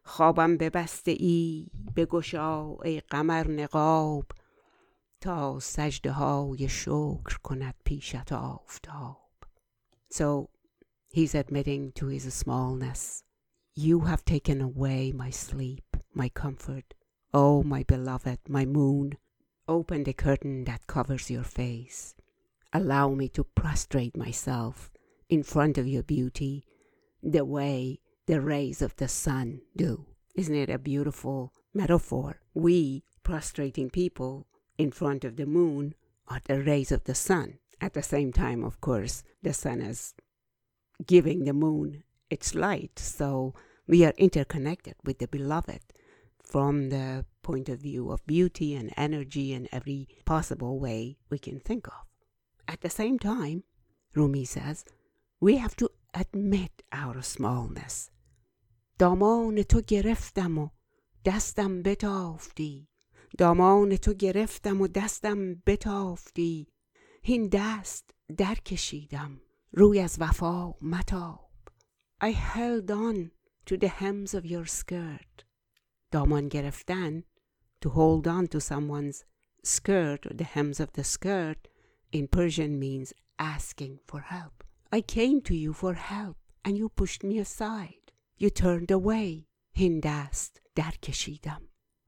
خوابم 0.03 0.57
ببسته 0.57 1.11
ای 1.11 1.67
بگشا 1.95 2.77
ای 2.83 2.99
قمر 2.99 3.47
نقاب 3.47 4.25
تا 5.21 5.59
سجده 5.59 6.11
های 6.11 6.69
شکر 6.69 7.37
کند 7.43 7.75
پیشت 7.85 8.31
آفتاب 8.31 9.27
So 10.09 10.49
he's 11.11 11.35
admitting 11.35 11.91
to 11.99 12.07
his 12.07 12.33
smallness. 12.33 13.23
You 13.75 14.01
have 14.01 14.23
taken 14.23 14.61
away 14.61 15.11
my 15.11 15.29
sleep, 15.29 15.97
my 16.13 16.29
comfort. 16.29 16.93
Oh, 17.33 17.61
my 17.63 17.83
beloved, 17.83 18.39
my 18.47 18.65
moon, 18.65 19.17
open 19.67 20.03
the 20.03 20.13
curtain 20.13 20.63
that 20.63 20.87
covers 20.87 21.29
your 21.29 21.43
face. 21.43 22.15
Allow 22.73 23.09
me 23.09 23.27
to 23.29 23.43
prostrate 23.43 24.15
myself 24.15 24.91
in 25.29 25.43
front 25.43 25.77
of 25.77 25.87
your 25.87 26.03
beauty 26.03 26.63
the 27.21 27.45
way 27.45 27.99
the 28.26 28.40
rays 28.40 28.82
of 28.82 28.96
the 28.96 29.08
sun 29.08 29.60
do. 29.76 30.06
Isn't 30.34 30.54
it 30.54 30.70
a 30.70 30.78
beautiful 30.78 31.52
metaphor? 31.74 32.40
We, 32.54 33.04
prostrating 33.22 33.90
people 33.90 34.46
in 34.78 34.90
front 34.90 35.24
of 35.24 35.36
the 35.36 35.46
moon, 35.46 35.94
are 36.28 36.40
the 36.44 36.62
rays 36.62 36.92
of 36.92 37.04
the 37.04 37.14
sun. 37.14 37.58
At 37.80 37.94
the 37.94 38.02
same 38.02 38.32
time, 38.32 38.64
of 38.64 38.80
course, 38.80 39.24
the 39.42 39.52
sun 39.52 39.80
is 39.80 40.14
giving 41.04 41.44
the 41.44 41.52
moon 41.52 42.04
its 42.30 42.54
light. 42.54 42.98
So 42.98 43.54
we 43.86 44.04
are 44.04 44.14
interconnected 44.16 44.94
with 45.04 45.18
the 45.18 45.28
beloved 45.28 45.80
from 46.44 46.90
the 46.90 47.24
point 47.42 47.68
of 47.68 47.80
view 47.80 48.10
of 48.10 48.24
beauty 48.26 48.74
and 48.74 48.92
energy 48.96 49.52
in 49.52 49.68
every 49.72 50.08
possible 50.24 50.78
way 50.78 51.18
we 51.28 51.38
can 51.38 51.58
think 51.58 51.88
of. 51.88 52.06
At 52.68 52.82
the 52.82 52.90
same 52.90 53.18
time, 53.18 53.64
Rumi 54.14 54.44
says, 54.44 54.84
we 55.40 55.56
have 55.56 55.74
to 55.76 55.90
admit 56.14 56.82
our 56.92 57.20
smallness. 57.22 58.11
دامان 59.01 59.63
تو 59.63 59.81
گرفتم 59.81 60.57
و 60.57 60.69
دستم 61.25 61.83
بتافتی 61.83 62.87
دامان 63.37 63.97
تو 63.97 64.13
گرفتم 64.13 64.81
و 64.81 64.87
دستم 64.87 65.55
بتافتی 65.55 66.67
هین 67.23 67.49
دست 67.51 68.09
در 68.37 68.55
کشیدم 68.55 69.41
روی 69.71 69.99
از 69.99 70.17
وفا 70.19 70.73
متاب 70.81 71.49
I 72.23 72.31
held 72.31 72.91
on 72.91 73.31
to 73.69 73.77
the 73.77 73.89
hems 73.89 74.33
of 74.33 74.45
your 74.45 74.65
skirt 74.65 75.45
دامان 76.11 76.47
گرفتن 76.47 77.23
to 77.85 77.89
hold 77.89 78.27
on 78.27 78.47
to 78.47 78.59
someone's 78.59 79.23
skirt 79.63 80.25
or 80.25 80.33
the 80.33 80.49
hems 80.55 80.79
of 80.79 80.91
the 80.93 81.03
skirt 81.03 81.67
in 82.11 82.27
Persian 82.27 82.79
means 82.79 83.13
asking 83.39 83.99
for 84.09 84.21
help 84.21 84.63
I 84.91 85.01
came 85.01 85.41
to 85.41 85.55
you 85.55 85.73
for 85.73 85.95
help 85.95 86.37
and 86.63 86.77
you 86.77 86.87
pushed 86.89 87.23
me 87.23 87.39
aside. 87.39 88.00
You 88.41 88.49
turned 88.49 88.91
away. 88.91 89.47
Hindast 89.73 90.61
در 90.75 90.93
کشیدم. 91.01 91.61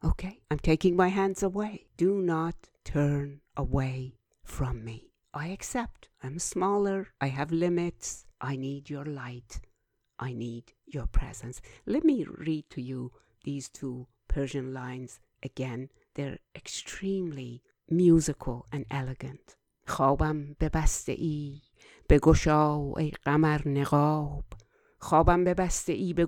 Okay, 0.05 0.39
I'm 0.49 0.59
taking 0.59 0.95
my 0.95 1.09
hands 1.09 1.43
away. 1.43 1.87
Do 1.97 2.21
not 2.21 2.55
turn 2.85 3.41
away 3.55 4.15
from 4.43 4.83
me. 4.83 5.11
I 5.33 5.47
accept. 5.47 6.09
I'm 6.23 6.39
smaller. 6.39 6.99
I 7.21 7.27
have 7.27 7.51
limits. 7.51 8.25
I 8.41 8.55
need 8.55 8.89
your 8.89 9.05
light. 9.05 9.59
I 10.19 10.33
need 10.33 10.73
your 10.85 11.07
presence. 11.07 11.61
Let 11.85 12.03
me 12.03 12.25
read 12.25 12.65
to 12.71 12.81
you 12.81 13.11
these 13.43 13.69
two 13.69 14.07
Persian 14.27 14.73
lines 14.73 15.19
again. 15.43 15.89
They're 16.15 16.39
extremely 16.55 17.61
musical 17.89 18.65
and 18.71 18.85
elegant. 18.89 19.55
خوابم 19.87 20.55
ببسته 20.59 21.11
ای 21.11 21.61
به 22.07 22.19
ای 22.97 23.11
قمر 23.25 23.67
نقاب 23.67 24.45
خوابم 25.04 25.44
ببسته 25.44 25.92
ای 25.92 26.12
به 26.12 26.26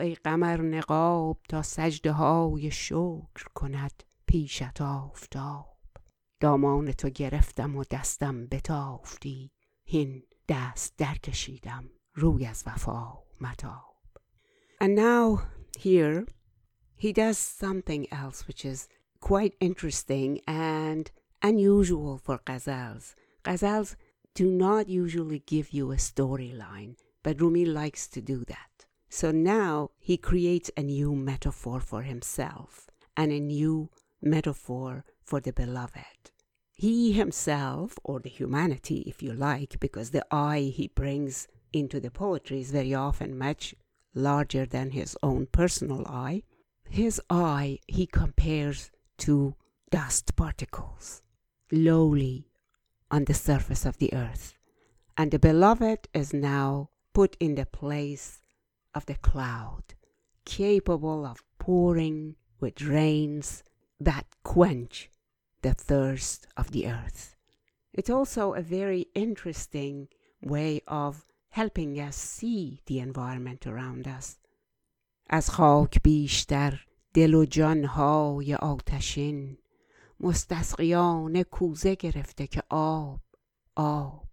ای 0.00 0.14
قمر 0.14 0.62
نقاب 0.62 1.38
تا 1.48 1.62
سجده 1.62 2.12
های 2.12 2.70
شکر 2.70 3.44
کند 3.54 4.02
پیشت 4.26 4.80
آفتاب 4.80 5.76
دامان 6.40 6.92
تو 6.92 7.08
گرفتم 7.08 7.76
و 7.76 7.84
دستم 7.90 8.46
بتافتی 8.46 9.50
هین 9.84 10.22
دست 10.48 10.94
در 10.98 11.14
کشیدم 11.14 11.90
روی 12.14 12.46
از 12.46 12.64
وفا 12.66 13.12
متاب 13.40 13.96
And 14.80 14.94
now 14.94 15.42
here 15.78 16.26
he 16.96 17.12
does 17.12 17.38
something 17.38 18.06
else 18.12 18.46
which 18.48 18.64
is 18.64 18.88
quite 19.20 19.54
interesting 19.60 20.40
and 20.46 21.10
unusual 21.42 22.18
for 22.18 22.38
ghazals. 22.46 23.14
Ghazals 23.44 23.96
do 24.34 24.44
not 24.64 24.88
usually 24.88 25.40
give 25.54 25.68
you 25.72 25.90
a 25.92 25.96
storyline, 26.10 26.94
but 27.26 27.40
Rumi 27.40 27.64
likes 27.64 28.06
to 28.06 28.20
do 28.20 28.44
that. 28.44 28.86
So 29.08 29.32
now 29.32 29.90
he 29.98 30.16
creates 30.16 30.70
a 30.76 30.82
new 30.84 31.12
metaphor 31.16 31.80
for 31.80 32.02
himself 32.02 32.88
and 33.16 33.32
a 33.32 33.40
new 33.40 33.90
metaphor 34.22 35.04
for 35.24 35.40
the 35.40 35.52
beloved. 35.52 36.30
He 36.72 37.10
himself, 37.10 37.98
or 38.04 38.20
the 38.20 38.28
humanity, 38.28 39.02
if 39.08 39.24
you 39.24 39.32
like, 39.32 39.80
because 39.80 40.12
the 40.12 40.24
I 40.30 40.72
he 40.72 40.86
brings 40.86 41.48
into 41.72 41.98
the 41.98 42.12
poetry 42.12 42.60
is 42.60 42.70
very 42.70 42.94
often 42.94 43.36
much 43.36 43.74
larger 44.14 44.64
than 44.64 44.92
his 44.92 45.18
own 45.20 45.46
personal 45.46 46.06
I, 46.06 46.44
his 46.88 47.20
I 47.28 47.80
he 47.88 48.06
compares 48.06 48.92
to 49.18 49.56
dust 49.90 50.36
particles, 50.36 51.22
lowly 51.72 52.46
on 53.10 53.24
the 53.24 53.34
surface 53.34 53.84
of 53.84 53.98
the 53.98 54.14
earth. 54.14 54.54
And 55.16 55.32
the 55.32 55.40
beloved 55.40 56.06
is 56.14 56.32
now 56.32 56.90
put 57.15 57.35
in 57.39 57.55
the 57.55 57.65
place 57.65 58.41
of 58.93 59.05
the 59.05 59.15
cloud, 59.15 59.83
capable 60.45 61.25
of 61.25 61.43
pouring 61.59 62.35
with 62.59 62.81
rains 62.81 63.63
that 63.99 64.25
quench 64.43 65.09
the 65.61 65.73
thirst 65.73 66.47
of 66.57 66.71
the 66.71 66.87
earth. 66.87 67.35
It's 67.93 68.09
also 68.09 68.53
a 68.53 68.61
very 68.61 69.07
interesting 69.13 70.07
way 70.41 70.81
of 70.87 71.25
helping 71.49 71.99
us 71.99 72.15
see 72.15 72.81
the 72.85 72.99
environment 72.99 73.67
around 73.67 74.07
us. 74.07 74.37
از 75.29 75.49
خاک 75.49 76.01
بیشتر 76.03 76.85
دل 77.13 77.33
و 77.33 77.45
جانهای 77.45 78.55
آتشین 78.55 79.57
مستسقیان 80.19 81.43
کوزه 81.43 81.95
گرفته 81.95 82.47
که 82.47 82.63
آب 82.69 83.21
آب 83.75 84.24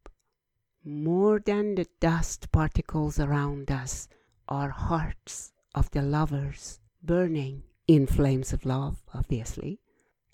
more 0.85 1.39
than 1.39 1.75
the 1.75 1.87
dust 2.01 2.51
particles 2.53 3.19
around 3.19 3.71
us 3.71 4.09
are 4.49 4.71
hearts 4.71 5.53
of 5.75 5.91
the 5.91 6.03
lovers 6.03 6.81
burning 7.03 7.63
in 7.87 8.07
flames 8.07 8.53
of 8.53 8.65
love 8.65 9.03
obviously 9.15 9.81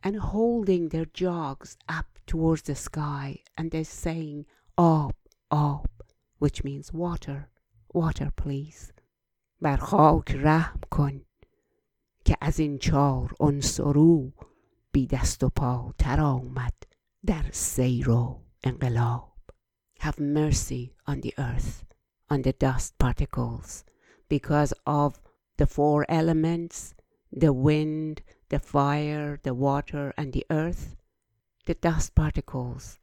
and 0.03 0.17
holding 0.17 0.89
their 0.89 1.07
jogs 1.07 1.77
up 1.89 2.19
towards 2.27 2.63
the 2.63 2.75
sky 2.75 3.39
and 3.57 3.71
they're 3.71 3.85
saying 3.85 4.45
آب 4.77 5.15
آب 5.51 5.91
which 6.39 6.65
means 6.65 6.93
water 6.93 7.49
water 7.93 8.31
please 8.37 8.93
بر 9.61 9.77
خاک 9.77 10.35
رحم 10.35 10.81
کن 10.91 11.21
که 12.25 12.37
از 12.41 12.61
این 12.61 12.79
چار 12.79 13.35
عنصرو 13.41 14.33
بی 14.93 15.07
دست 15.07 15.45
و 15.45 15.49
پا 15.49 15.95
تر 15.99 16.21
آمد 16.21 16.75
در 17.27 17.45
سیر 17.53 18.11
و 18.11 18.43
انقلاب 18.65 19.33
Have 20.01 20.21
mercy 20.21 20.95
on 21.07 21.21
the 21.21 21.35
earth, 21.39 21.85
on 22.31 22.43
the 22.43 22.53
dust 22.53 22.97
particles, 22.99 23.85
because 24.29 24.73
of 24.87 25.21
the 25.57 25.67
four 25.67 26.07
elements, 26.09 26.95
the 27.33 27.53
wind, 27.53 28.23
the 28.49 28.59
fire, 28.59 29.41
the 29.43 29.55
water, 29.55 30.13
and 30.17 30.33
the 30.33 30.47
earth, 30.51 30.97
the 31.67 31.75
dust 31.75 32.15
particles 32.15 32.99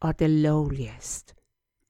are 0.00 0.14
the 0.14 0.28
lowliest 0.28 1.34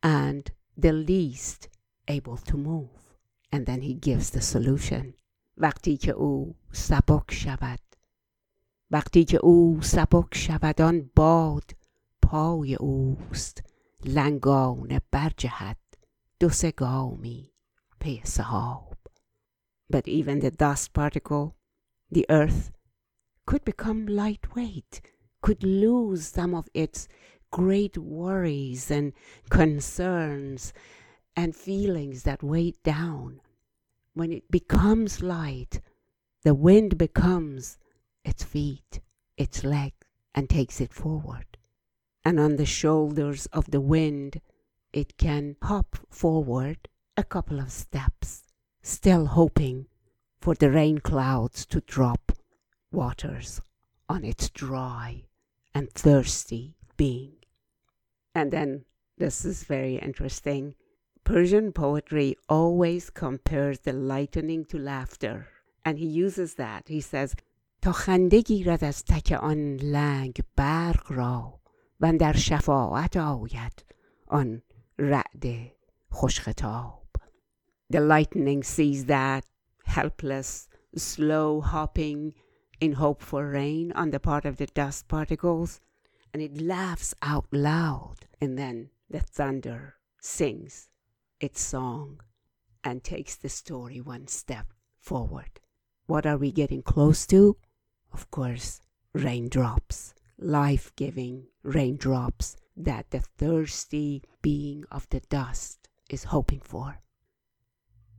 and 0.02 0.50
the 0.76 0.92
least 0.92 1.68
able 2.08 2.36
to 2.36 2.56
move. 2.56 3.16
And 3.52 3.66
then 3.66 3.82
he 3.82 3.94
gives 3.94 4.30
the 4.30 4.42
solution. 4.42 5.14
وقتی 5.60 5.96
که 5.96 6.12
او 6.12 6.54
سبک 6.72 7.30
شود 7.30 7.80
وقتی 8.90 9.24
که 9.24 9.38
او 9.42 9.78
سبک 9.82 10.34
شود 10.34 10.80
آن 10.80 11.10
باد 11.16 11.70
پای 12.22 12.74
اوست 12.74 13.62
لنگانه 14.04 15.00
برجهد 15.12 15.78
دو 16.40 16.48
سه 16.48 16.70
گامی 16.70 17.52
پی 18.00 18.22
سحاب 18.24 18.98
But 19.90 20.06
even 20.06 20.40
the 20.40 20.50
dust 20.50 20.92
particle, 20.92 21.56
the 22.12 22.26
earth, 22.28 22.70
could 23.46 23.64
become 23.64 24.06
lightweight, 24.06 25.00
could 25.40 25.62
lose 25.64 26.26
some 26.26 26.54
of 26.54 26.68
its 26.74 27.08
great 27.50 27.96
worries 27.96 28.90
and 28.90 29.14
concerns 29.48 30.74
and 31.34 31.56
feelings 31.56 32.24
that 32.24 32.42
weigh 32.42 32.74
down 32.84 33.40
when 34.18 34.32
it 34.32 34.50
becomes 34.50 35.22
light, 35.22 35.80
the 36.42 36.54
wind 36.54 36.98
becomes 36.98 37.78
its 38.24 38.42
feet, 38.42 39.00
its 39.36 39.62
leg, 39.62 39.92
and 40.34 40.50
takes 40.50 40.80
it 40.80 40.92
forward. 40.92 41.51
And 42.24 42.38
on 42.38 42.56
the 42.56 42.66
shoulders 42.66 43.46
of 43.46 43.70
the 43.70 43.80
wind, 43.80 44.40
it 44.92 45.16
can 45.16 45.56
hop 45.62 45.96
forward 46.10 46.88
a 47.16 47.24
couple 47.24 47.58
of 47.58 47.72
steps, 47.72 48.44
still 48.82 49.26
hoping 49.26 49.86
for 50.40 50.54
the 50.54 50.70
rain 50.70 50.98
clouds 50.98 51.66
to 51.66 51.80
drop 51.80 52.32
waters 52.92 53.60
on 54.08 54.24
its 54.24 54.48
dry 54.50 55.24
and 55.74 55.90
thirsty 55.92 56.76
being. 56.96 57.32
And 58.34 58.52
then, 58.52 58.84
this 59.16 59.44
is 59.44 59.64
very 59.64 59.96
interesting. 59.96 60.74
Persian 61.24 61.72
poetry 61.72 62.36
always 62.48 63.10
compares 63.10 63.80
the 63.80 63.92
lightning 63.92 64.64
to 64.66 64.78
laughter. 64.78 65.48
And 65.84 65.98
he 65.98 66.06
uses 66.06 66.54
that. 66.54 66.88
He 66.88 67.00
says, 67.00 67.34
تا 67.82 67.92
خنده 67.92 68.40
گیرد 68.40 68.84
از 68.84 69.04
تک 69.04 69.32
آن 69.32 69.76
لنگ 69.76 70.40
برق 70.56 71.12
را 71.12 71.60
و 72.02 72.12
در 72.12 72.32
شفاعت 72.32 73.16
آید 73.16 73.84
آن 74.26 74.62
رعد 74.98 75.44
خوشخطاب 76.10 77.08
The 77.90 78.00
lightning 78.00 78.62
sees 78.62 79.06
that 79.06 79.44
helpless, 79.86 80.68
slow 80.94 81.62
hopping 81.62 82.34
in 82.80 82.92
hope 82.92 83.22
for 83.22 83.48
rain 83.48 83.92
on 83.92 84.10
the 84.10 84.20
part 84.20 84.44
of 84.44 84.58
the 84.58 84.66
dust 84.66 85.08
particles, 85.08 85.80
and 86.32 86.42
it 86.42 86.60
laughs 86.60 87.14
out 87.22 87.46
loud, 87.50 88.18
and 88.40 88.58
then 88.58 88.90
the 89.08 89.20
thunder 89.20 89.94
sings 90.20 90.88
its 91.40 91.60
song 91.62 92.20
and 92.84 93.02
takes 93.02 93.36
the 93.36 93.48
story 93.48 94.00
one 94.00 94.26
step 94.26 94.66
forward. 94.98 95.60
What 96.06 96.26
are 96.26 96.36
we 96.36 96.52
getting 96.52 96.82
close 96.82 97.26
to? 97.28 97.56
Of 98.12 98.30
course, 98.30 98.80
raindrops, 99.14 100.11
life 100.38 100.94
giving 100.96 101.46
raindrops 101.62 102.56
that 102.76 103.10
the 103.10 103.20
thirsty 103.20 104.22
being 104.40 104.84
of 104.90 105.08
the 105.10 105.20
dust 105.28 105.88
is 106.08 106.24
hoping 106.24 106.60
for. 106.60 107.02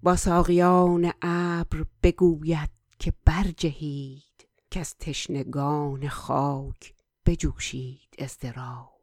با 0.04 0.16
ساقیان 0.16 1.14
ابر 1.22 1.86
بگوید 2.04 2.70
که 3.00 3.14
برجهید 3.26 4.48
که 4.72 4.80
از 4.80 4.98
تشنگان 4.98 6.10
خاک 6.10 6.94
بجوشید 7.26 8.16
اضطراب 8.18 9.00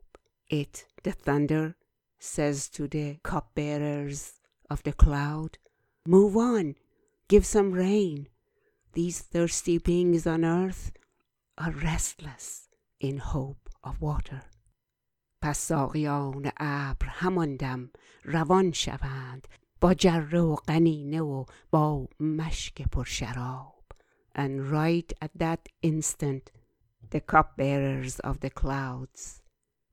It, 0.48 0.85
the 1.02 1.11
thunder, 1.12 1.74
says 2.20 2.68
to 2.68 2.87
the 2.87 3.18
cupbearers 3.24 4.40
of 4.70 4.82
the 4.85 4.92
cloud, 4.92 5.59
Move 6.06 6.37
on, 6.37 6.76
give 7.28 7.44
some 7.44 7.72
rain. 7.72 8.28
These 8.92 9.18
thirsty 9.22 9.78
beings 9.78 10.24
on 10.26 10.44
earth 10.44 10.92
are 11.59 11.72
restless 11.72 12.66
in 13.00 13.18
hope 13.18 13.68
of 13.85 14.00
water. 14.00 14.42
پس 15.42 15.59
ساقیان 15.59 16.52
ابر 16.56 17.06
هماندم 17.06 17.90
روان 18.24 18.72
شوند 18.72 19.48
با 19.80 19.94
جره 19.94 20.40
و 20.40 20.54
قنینه 20.54 21.20
و 21.20 21.44
با 21.70 22.09
مشک 22.20 22.82
پرشراب 22.82 23.85
and 24.35 24.70
right 24.70 25.12
at 25.24 25.30
that 25.38 25.68
instant 25.82 26.50
the 27.11 27.20
cupbearers 27.20 28.18
of 28.20 28.40
the 28.40 28.50
clouds 28.50 29.42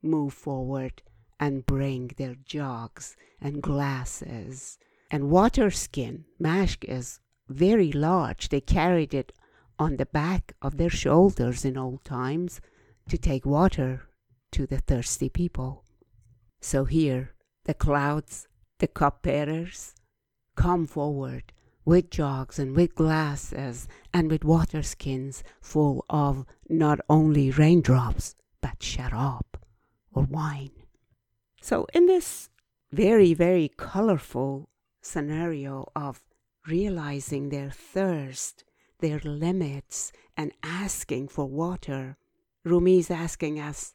move 0.02 0.34
forward 0.34 1.02
and 1.38 1.66
bring 1.66 2.08
their 2.16 2.36
jugs 2.44 3.16
and 3.40 3.62
glasses 3.62 4.78
and 5.10 5.30
water 5.30 5.70
skin. 5.70 6.24
Mashk 6.40 6.84
is 6.84 7.20
very 7.48 7.92
large. 7.92 8.48
They 8.48 8.60
carried 8.60 9.14
it 9.14 9.32
on 9.78 9.96
the 9.96 10.06
back 10.06 10.54
of 10.62 10.76
their 10.76 10.90
shoulders 10.90 11.64
in 11.64 11.76
old 11.76 12.04
times 12.04 12.60
to 13.09 13.17
take 13.17 13.45
water 13.45 14.07
to 14.51 14.65
the 14.65 14.77
thirsty 14.77 15.29
people. 15.29 15.83
So 16.61 16.85
here, 16.85 17.33
the 17.65 17.73
clouds, 17.73 18.47
the 18.79 18.87
cupbearers, 18.87 19.95
come 20.55 20.85
forward 20.85 21.51
with 21.85 22.11
jugs 22.11 22.59
and 22.59 22.75
with 22.75 22.95
glasses 22.95 23.87
and 24.13 24.29
with 24.29 24.43
water 24.43 24.83
skins 24.83 25.43
full 25.61 26.05
of 26.09 26.45
not 26.67 26.99
only 27.09 27.49
raindrops 27.49 28.35
but 28.61 28.79
sharab 28.79 29.45
or 30.13 30.23
wine. 30.23 30.71
So, 31.61 31.87
in 31.93 32.05
this 32.05 32.49
very, 32.91 33.33
very 33.33 33.69
colorful 33.69 34.69
scenario 35.01 35.91
of 35.95 36.21
realizing 36.67 37.49
their 37.49 37.69
thirst, 37.69 38.63
their 38.99 39.19
limits, 39.23 40.11
and 40.37 40.51
asking 40.63 41.29
for 41.29 41.45
water, 41.45 42.17
Rumi 42.65 42.99
is 42.99 43.09
asking 43.09 43.59
us, 43.59 43.93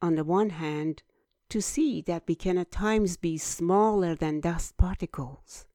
on 0.00 0.16
the 0.16 0.24
one 0.24 0.50
hand, 0.50 1.02
to 1.48 1.60
see 1.60 2.00
that 2.02 2.24
we 2.26 2.34
can 2.34 2.58
at 2.58 2.70
times 2.70 3.16
be 3.16 3.38
smaller 3.38 4.14
than 4.14 4.40
dust 4.40 4.76
particles. 4.76 5.66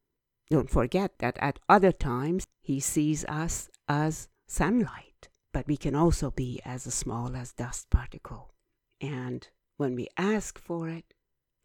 Don't 0.50 0.70
forget 0.70 1.20
that 1.20 1.38
at 1.40 1.60
other 1.68 1.92
times 1.92 2.48
he 2.62 2.80
sees 2.80 3.26
us 3.26 3.70
as 3.88 4.30
sunlight, 4.48 5.30
but 5.52 5.68
we 5.68 5.78
can 5.78 5.96
also 5.96 6.32
be 6.32 6.62
as 6.64 6.84
small 6.94 7.36
as 7.36 7.54
dust 7.54 7.90
particle. 7.90 8.54
And 9.02 9.48
when 9.78 9.96
we 9.96 10.08
ask 10.18 10.58
for 10.58 10.90
it, 10.90 11.14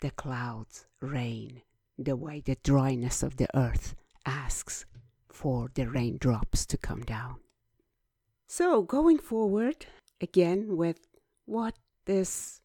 the 0.01 0.11
clouds 0.11 0.87
rain 1.01 1.63
the 1.99 2.17
way 2.17 2.41
the 2.41 2.57
dryness 2.63 3.23
of 3.23 3.37
the 3.37 3.49
earth 3.57 3.95
asks 4.27 4.85
for 5.29 5.71
the 5.75 5.89
raindrops 5.89 6.67
to 6.67 6.77
come 6.77 7.03
down. 7.03 7.37
So, 8.49 8.83
going 8.83 9.19
forward, 9.19 9.87
again, 10.23 10.77
with 10.77 11.07
what 11.45 11.75
this 12.07 12.61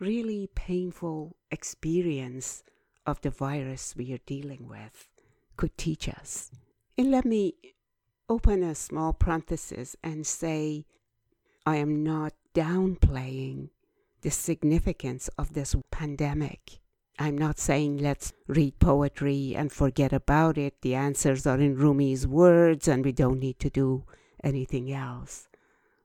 really 0.00 0.48
painful 0.54 1.36
experience 1.50 2.62
of 3.06 3.20
the 3.22 3.30
virus 3.30 3.94
we 3.96 4.12
are 4.12 4.20
dealing 4.26 4.68
with 4.68 5.08
could 5.56 5.76
teach 5.78 6.08
us. 6.08 6.50
And 6.98 7.10
let 7.10 7.24
me 7.24 7.54
open 8.28 8.62
a 8.62 8.74
small 8.74 9.12
parenthesis 9.12 9.96
and 10.02 10.26
say 10.26 10.84
I 11.64 11.76
am 11.76 12.02
not 12.02 12.34
downplaying 12.54 13.70
the 14.20 14.30
significance 14.30 15.28
of 15.38 15.54
this 15.54 15.74
pandemic. 15.90 16.80
I'm 17.18 17.36
not 17.36 17.58
saying 17.58 17.98
let's 17.98 18.32
read 18.46 18.78
poetry 18.78 19.54
and 19.56 19.72
forget 19.72 20.12
about 20.12 20.58
it. 20.58 20.82
The 20.82 20.94
answers 20.94 21.46
are 21.46 21.58
in 21.58 21.76
Rumi's 21.76 22.26
words 22.26 22.86
and 22.86 23.04
we 23.04 23.12
don't 23.12 23.40
need 23.40 23.58
to 23.60 23.70
do 23.70 24.04
anything 24.44 24.92
else. 24.92 25.48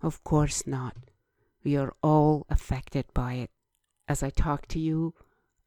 Of 0.03 0.23
course 0.23 0.67
not. 0.67 0.95
We 1.63 1.75
are 1.77 1.95
all 2.03 2.45
affected 2.49 3.05
by 3.13 3.33
it. 3.35 3.49
As 4.07 4.21
I 4.21 4.29
talk 4.29 4.67
to 4.67 4.79
you, 4.79 5.15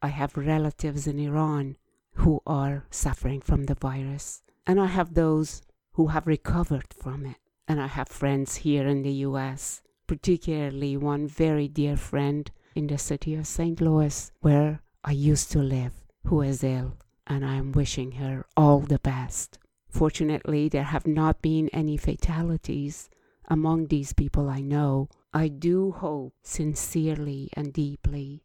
I 0.00 0.08
have 0.08 0.36
relatives 0.36 1.08
in 1.08 1.18
Iran 1.18 1.76
who 2.14 2.40
are 2.46 2.84
suffering 2.90 3.40
from 3.40 3.64
the 3.64 3.74
virus, 3.74 4.42
and 4.66 4.80
I 4.80 4.86
have 4.86 5.14
those 5.14 5.62
who 5.94 6.08
have 6.08 6.28
recovered 6.28 6.94
from 6.94 7.26
it. 7.26 7.38
And 7.66 7.80
I 7.80 7.88
have 7.88 8.08
friends 8.08 8.56
here 8.56 8.86
in 8.86 9.02
the 9.02 9.24
US 9.26 9.82
particularly 10.06 10.96
one 10.96 11.26
very 11.26 11.68
dear 11.68 11.96
friend 11.96 12.50
in 12.74 12.86
the 12.86 12.98
city 12.98 13.34
of 13.34 13.46
St. 13.46 13.80
Louis, 13.80 14.30
where 14.40 14.82
I 15.04 15.12
used 15.12 15.50
to 15.52 15.58
live, 15.58 15.92
who 16.26 16.42
is 16.42 16.62
ill, 16.62 16.96
and 17.26 17.44
I 17.44 17.54
am 17.54 17.72
wishing 17.72 18.12
her 18.12 18.46
all 18.56 18.80
the 18.80 18.98
best. 18.98 19.58
Fortunately, 19.88 20.68
there 20.68 20.84
have 20.84 21.06
not 21.06 21.42
been 21.42 21.68
any 21.70 21.96
fatalities 21.96 23.08
among 23.48 23.86
these 23.86 24.12
people 24.12 24.48
I 24.48 24.60
know. 24.60 25.08
I 25.32 25.48
do 25.48 25.92
hope 25.92 26.34
sincerely 26.42 27.50
and 27.54 27.72
deeply 27.72 28.42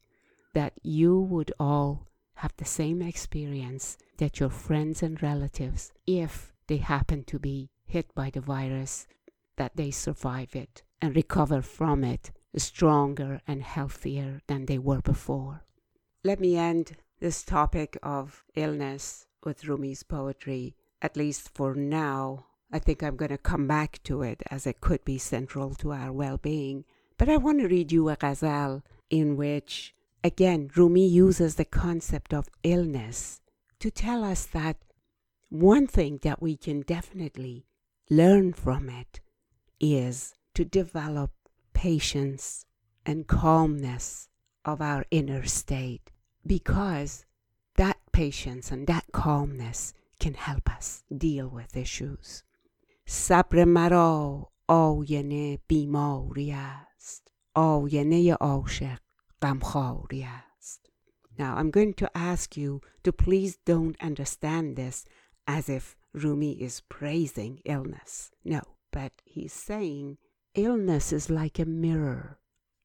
that 0.54 0.74
you 0.84 1.20
would 1.20 1.54
all 1.60 2.08
have 2.36 2.54
the 2.58 2.66
same 2.66 3.02
experience 3.02 3.98
that 4.18 4.40
your 4.40 4.50
friends 4.50 5.04
and 5.04 5.22
relatives, 5.22 5.92
if 6.08 6.54
they 6.68 6.78
happen 6.78 7.24
to 7.26 7.40
be 7.40 7.70
hit 7.86 8.14
by 8.16 8.30
the 8.30 8.42
virus, 8.42 9.08
that 9.58 9.76
they 9.76 9.92
survive 9.92 10.56
it 10.56 10.84
and 11.02 11.16
recover 11.16 11.62
from 11.62 12.04
it 12.04 12.32
stronger 12.56 13.42
and 13.48 13.64
healthier 13.64 14.42
than 14.48 14.66
they 14.66 14.78
were 14.78 15.02
before. 15.02 15.64
Let 16.24 16.40
me 16.40 16.58
end 16.58 16.98
this 17.20 17.44
topic 17.44 17.98
of 18.04 18.44
illness 18.56 19.26
with 19.44 19.66
Rumi's 19.66 20.04
poetry, 20.04 20.76
at 21.02 21.16
least 21.16 21.50
for 21.54 21.74
now. 21.76 22.48
I 22.74 22.80
think 22.80 23.04
I'm 23.04 23.18
going 23.18 23.32
to 23.32 23.38
come 23.38 23.68
back 23.68 24.02
to 24.04 24.22
it 24.22 24.42
as 24.50 24.66
it 24.66 24.80
could 24.80 25.04
be 25.04 25.18
central 25.18 25.76
to 25.76 25.92
our 25.92 26.12
well 26.12 26.38
being. 26.38 26.86
But 27.18 27.28
I 27.28 27.38
want 27.38 27.60
to 27.60 27.68
read 27.68 27.92
you 27.92 28.10
a 28.10 28.16
ghazal 28.16 28.84
in 29.10 29.36
which, 29.36 29.94
again, 30.24 30.72
Rumi 30.76 31.06
uses 31.06 31.56
the 31.56 31.66
concept 31.66 32.34
of 32.34 32.48
illness 32.64 33.42
to 33.80 33.92
tell 33.92 34.24
us 34.24 34.46
that 34.48 34.78
one 35.50 35.86
thing 35.86 36.20
that 36.24 36.42
we 36.42 36.56
can 36.56 36.82
definitely 36.82 37.66
learn 38.10 38.54
from 38.54 38.90
it 38.90 39.20
is 39.80 40.34
to 40.54 40.64
develop 40.64 41.32
patience 41.74 42.66
and 43.06 43.28
calmness 43.28 44.30
of 44.64 44.82
our 44.82 45.06
inner 45.12 45.44
state 45.44 46.12
because 46.46 47.26
that 47.76 47.98
patience 48.12 48.72
and 48.72 48.88
that 48.88 49.06
calmness 49.12 49.94
can 50.20 50.36
help 50.36 50.70
us 50.70 51.04
deal 51.16 51.48
with 51.48 51.76
issues. 51.76 52.44
صبر 53.09 53.65
مرا 53.65 54.53
آینه 54.69 55.59
بیماری 55.67 56.53
است 56.53 57.33
آینه 57.55 58.35
عاشق 58.35 58.99
غمخواری 59.43 60.25
است 60.25 60.91
Now 61.39 61.55
I'm 61.57 61.71
going 61.71 61.95
to 61.95 62.11
ask 62.17 62.57
you 62.57 62.81
to 63.05 63.13
please 63.13 63.59
don't 63.65 63.97
understand 64.01 64.77
this 64.77 65.05
as 65.47 65.69
if 65.69 65.97
Rumi 66.15 66.53
is 66.63 66.81
praising 66.89 67.61
illness. 67.65 68.31
No, 68.43 68.63
but 68.91 69.13
he's 69.25 69.53
saying 69.53 70.17
illness 70.55 71.13
is 71.13 71.29
like 71.29 71.59
a 71.59 71.67
mirror 71.67 72.39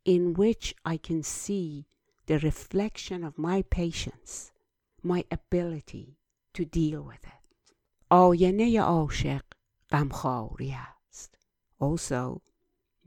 in 0.04 0.34
which 0.34 0.76
I 0.86 0.98
can 0.98 1.24
see 1.24 1.88
the 2.26 2.40
reflection 2.40 3.24
of 3.24 3.38
my 3.38 3.64
patience, 3.64 4.52
my 5.02 5.24
ability 5.32 6.18
to 6.54 6.66
deal 6.66 7.02
with 7.02 7.24
it. 7.24 7.42
آینه 8.12 8.82
عاشق 8.82 9.46
غمخواری 9.92 10.74
است. 10.74 11.38
Also, 11.80 12.42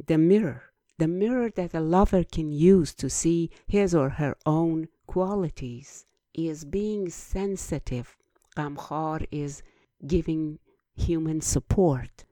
the 0.07 0.19
mirror, 0.19 0.63
the 0.99 1.09
mirror 1.09 1.51
that 1.51 1.75
a 1.75 1.81
lover 1.81 2.25
can 2.25 2.51
use 2.51 2.95
to 2.95 3.09
see 3.09 3.51
his 3.67 3.95
or 3.95 4.11
her 4.11 4.37
own 4.47 4.89
qualities 5.07 6.07
is 6.33 6.65
being 6.65 7.09
sensitive. 7.11 8.17
غمخوار 8.57 9.27
is 9.31 9.63
giving 10.07 10.59
human 10.95 11.41
support 11.41 12.25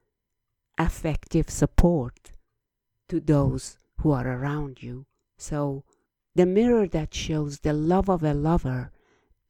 affective 0.77 1.49
support 1.49 2.33
to 3.07 3.19
those 3.19 3.77
who 3.99 4.11
are 4.11 4.27
around 4.27 4.81
you. 4.81 5.05
So, 5.37 5.83
the 6.35 6.45
mirror 6.45 6.87
that 6.87 7.13
shows 7.13 7.59
the 7.59 7.73
love 7.73 8.09
of 8.09 8.23
a 8.23 8.33
lover 8.33 8.91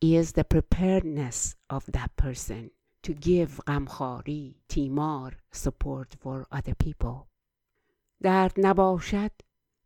is 0.01 0.33
the 0.33 0.43
preparedness 0.43 1.55
of 1.69 1.85
that 1.87 2.15
person 2.17 2.71
to 3.03 3.13
give 3.13 3.59
غمخواری 3.67 4.55
تیمار 4.69 5.37
support 5.51 6.15
for 6.19 6.47
other 6.51 6.73
people. 6.75 7.27
درد 8.21 8.53
نباشد 8.57 9.31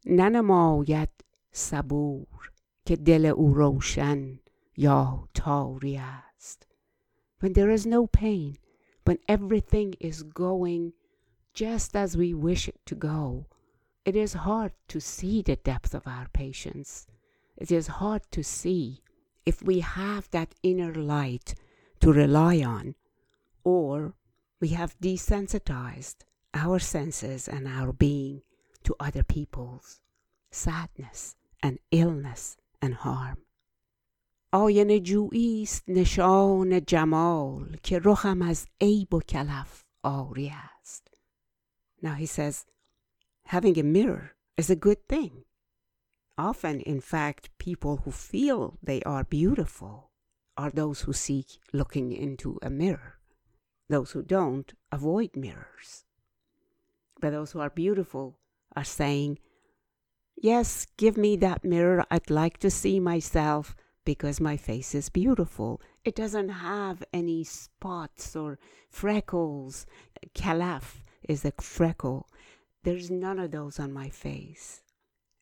ننماید 0.06 1.10
صبور 1.52 2.52
که 2.86 2.96
دل 2.96 3.26
او 3.26 3.54
روشن 3.54 4.40
یا 4.78 5.28
تاری 5.34 5.98
است. 5.98 6.68
When 7.42 7.54
there 7.54 7.70
is 7.70 7.86
no 7.86 8.08
pain, 8.08 8.58
when 9.06 9.18
everything 9.28 9.94
is 10.02 10.24
going 10.24 10.94
just 11.58 11.96
as 11.96 12.16
we 12.16 12.36
wish 12.36 12.68
it 12.68 12.80
to 12.86 12.94
go. 12.94 13.48
It 14.06 14.16
is 14.16 14.34
hard 14.34 14.74
to 14.90 15.00
see 15.02 15.42
the 15.42 15.56
depth 15.56 15.96
of 15.96 16.06
our 16.06 16.28
patience. 16.32 17.08
It 17.58 17.72
is 17.72 17.88
hard 17.88 18.22
to 18.32 18.44
see 18.44 19.02
if 19.44 19.64
we 19.64 19.80
have 19.80 20.30
that 20.30 20.54
inner 20.62 20.94
light 20.94 21.56
to 22.02 22.14
rely 22.14 22.62
on, 22.62 22.94
or 23.64 24.14
we 24.60 24.70
have 24.70 25.00
desensitized 25.00 26.18
our 26.54 26.80
senses 26.80 27.48
and 27.48 27.68
our 27.68 27.94
being 27.94 28.42
to 28.84 28.96
other 29.00 29.24
people's 29.24 30.02
sadness 30.52 31.36
and 31.62 31.80
illness 31.92 32.58
and 32.82 32.94
harm. 32.94 33.38
آینه 34.52 35.00
جویی 35.00 35.64
است 35.64 35.84
نشان 35.88 36.86
جمال 36.86 37.78
که 37.84 38.02
رخم 38.04 38.42
از 38.42 38.68
عیب 38.82 39.14
و 39.14 39.20
کلف 39.20 39.84
آری 40.04 40.50
است. 40.50 41.08
Now 42.02 42.14
he 42.14 42.26
says, 42.26 42.66
having 43.46 43.78
a 43.80 43.84
mirror 43.84 44.36
is 44.58 44.70
a 44.70 44.76
good 44.76 45.08
thing. 45.08 45.44
Often, 46.38 46.82
in 46.82 47.02
fact, 47.02 47.50
people 47.58 47.98
who 47.98 48.12
feel 48.12 48.78
they 48.84 49.02
are 49.04 49.24
beautiful 49.24 50.12
are 50.56 50.72
those 50.72 51.02
who 51.02 51.14
seek 51.14 51.60
looking 51.74 52.12
into 52.12 52.60
a 52.62 52.70
mirror. 52.70 53.20
Those 53.90 54.12
who 54.12 54.22
don't 54.22 54.74
avoid 54.92 55.36
mirrors. 55.36 56.06
But 57.22 57.32
those 57.32 57.52
who 57.52 57.60
are 57.60 57.70
beautiful 57.70 58.38
are 58.76 58.84
saying, 58.84 59.40
Yes, 60.36 60.86
give 60.98 61.18
me 61.18 61.36
that 61.38 61.64
mirror. 61.64 62.06
I'd 62.12 62.30
like 62.30 62.58
to 62.60 62.70
see 62.70 63.00
myself 63.00 63.76
because 64.06 64.40
my 64.40 64.56
face 64.56 64.94
is 64.94 65.10
beautiful. 65.10 65.82
It 66.06 66.16
doesn't 66.16 66.50
have 66.50 67.04
any 67.12 67.44
spots 67.44 68.36
or 68.36 68.60
freckles. 68.90 69.86
Calaf 70.36 71.02
is 71.28 71.44
a 71.44 71.52
freckle. 71.60 72.30
There's 72.84 73.10
none 73.10 73.40
of 73.40 73.52
those 73.52 73.80
on 73.80 73.92
my 73.92 74.10
face. 74.10 74.82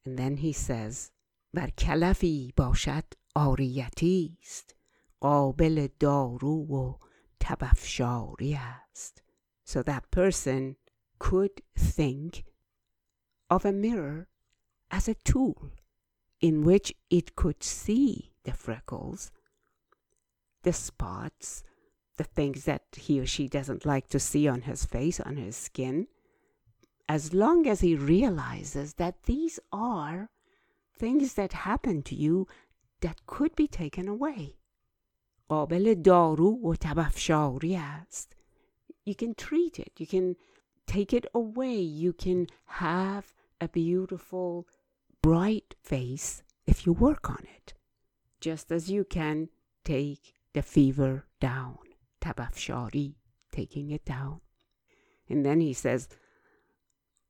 And 0.06 0.18
then 0.18 0.38
he 0.38 0.54
says, 0.54 1.12
بر 1.54 1.70
کلفی 1.78 2.54
باشد 2.58 3.04
آریتی 3.36 4.38
است 4.42 4.76
قابل 5.20 5.88
دارو 6.00 6.66
و 6.70 6.94
تبفشاری 7.40 8.56
است. 8.56 9.24
So 9.66 9.82
that 9.84 10.12
person 10.12 10.76
could 11.20 11.62
think 11.78 12.44
of 13.50 13.66
a 13.66 13.72
mirror 13.72 14.28
as 14.92 15.08
a 15.08 15.16
tool 15.16 15.72
in 16.40 16.64
which 16.64 16.94
it 17.10 17.36
could 17.36 17.64
see 17.64 18.34
the 18.44 18.54
freckles, 18.54 19.32
the 20.64 20.74
spots, 20.74 21.64
the 22.18 22.24
things 22.24 22.66
that 22.66 22.84
he 22.96 23.20
or 23.20 23.26
she 23.26 23.48
doesn't 23.48 23.86
like 23.86 24.08
to 24.10 24.20
see 24.20 24.48
on 24.48 24.62
his 24.62 24.86
face, 24.86 25.20
on 25.20 25.38
his 25.38 25.56
skin, 25.56 26.08
as 27.08 27.34
long 27.34 27.68
as 27.68 27.82
he 27.82 27.96
realizes 27.96 28.96
that 28.96 29.24
these 29.24 29.60
are 29.72 30.30
things 30.98 31.34
that 31.34 31.54
happen 31.54 32.02
to 32.04 32.16
you 32.16 32.48
that 33.02 33.26
could 33.26 33.56
be 33.56 33.68
taken 33.68 34.08
away. 34.08 34.56
قابل 35.50 35.94
دارو 35.94 36.60
و 36.64 36.76
تبفشاری 36.76 37.76
است. 37.76 38.36
You 39.08 39.14
can 39.14 39.34
treat 39.36 39.80
it. 39.80 39.92
You 40.00 40.08
can 40.08 40.36
take 40.88 41.14
it 41.14 41.26
away. 41.34 41.80
You 41.80 42.14
can 42.14 42.48
have 42.66 43.26
a 43.62 43.68
beautiful, 43.68 44.68
bright 45.22 45.76
face 45.82 46.44
if 46.66 46.86
you 46.86 46.94
work 46.94 47.30
on 47.30 47.44
it. 47.58 47.74
Just 48.42 48.72
as 48.72 48.90
you 48.90 49.04
can 49.04 49.50
take 49.84 50.34
the 50.54 50.62
fever 50.62 51.26
down. 51.40 51.86
Tabafshari, 52.22 53.16
taking 53.52 53.92
it 53.92 54.06
down. 54.06 54.42
And 55.30 55.46
then 55.46 55.60
he 55.62 55.74
says, 55.74 56.08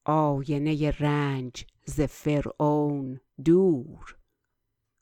آینه 0.08 0.90
رنج 1.00 1.66
ز 1.86 2.02
فرعون 2.02 3.20
دور 3.46 4.18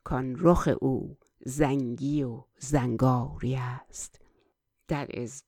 کان 0.03 0.35
رخ 0.39 0.69
او 0.81 1.17
زنگی 1.47 2.23
و 2.23 2.43
زنگاری 2.57 3.55
است. 3.55 4.21
That 4.87 5.09
is 5.09 5.43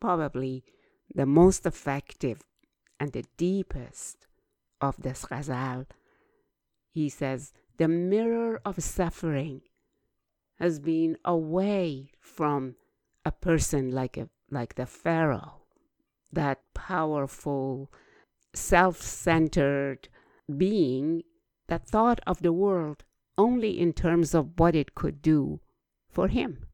probably 0.00 0.64
the 1.14 1.26
most 1.26 1.66
effective 1.66 2.38
and 3.00 3.12
the 3.12 3.24
deepest 3.36 4.26
of 4.80 5.02
this 5.02 5.24
ghazal. 5.24 5.86
He 6.90 7.08
says, 7.08 7.52
the 7.76 7.88
mirror 7.88 8.60
of 8.64 8.82
suffering 8.82 9.62
has 10.60 10.78
been 10.78 11.16
away 11.24 12.12
from 12.20 12.76
a 13.24 13.32
person 13.32 13.90
like 13.90 14.16
a 14.16 14.28
like 14.50 14.74
the 14.74 14.86
pharaoh 14.86 15.62
that 16.32 16.60
powerful 16.74 17.90
self-centered 18.54 20.08
being 20.56 21.22
that 21.66 21.88
thought 21.88 22.20
of 22.26 22.42
the 22.42 22.52
world 22.52 23.02
only 23.38 23.78
in 23.78 23.92
terms 23.92 24.34
of 24.34 24.58
what 24.58 24.74
it 24.74 24.94
could 24.94 25.20
do 25.22 25.60
for 26.08 26.28
him 26.28 26.66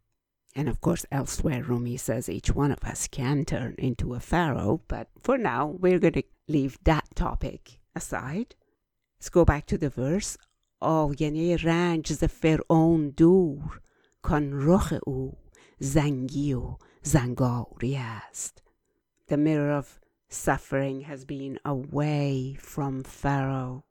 and 0.54 0.68
of 0.68 0.80
course 0.80 1.06
elsewhere 1.10 1.62
rumi 1.62 1.96
says 1.96 2.28
each 2.28 2.54
one 2.54 2.72
of 2.72 2.82
us 2.84 3.06
can 3.06 3.44
turn 3.44 3.74
into 3.78 4.14
a 4.14 4.20
pharaoh 4.20 4.80
but 4.88 5.08
for 5.18 5.38
now 5.38 5.66
we're 5.66 5.98
going 5.98 6.12
to 6.12 6.22
leave 6.48 6.78
that 6.84 7.06
topic 7.14 7.80
aside 7.94 8.54
let's 9.18 9.30
go 9.30 9.44
back 9.44 9.66
to 9.66 9.78
the 9.78 9.90
verse 9.90 10.36
آینه 10.82 11.56
رنج 11.56 12.12
ز 12.12 12.24
فرعون 12.24 13.10
دور 13.10 13.80
کان 14.22 14.52
رخ 14.52 14.94
او 15.06 15.38
زنگی 15.78 16.54
و 16.54 16.76
زنگاری 17.02 17.96
است 17.96 18.62
the 19.28 19.36
mirror 19.36 19.70
of 19.70 20.00
suffering 20.28 21.02
has 21.02 21.24
been 21.24 21.58
away 21.64 22.56
from 22.58 23.02
Pharaoh, 23.02 23.83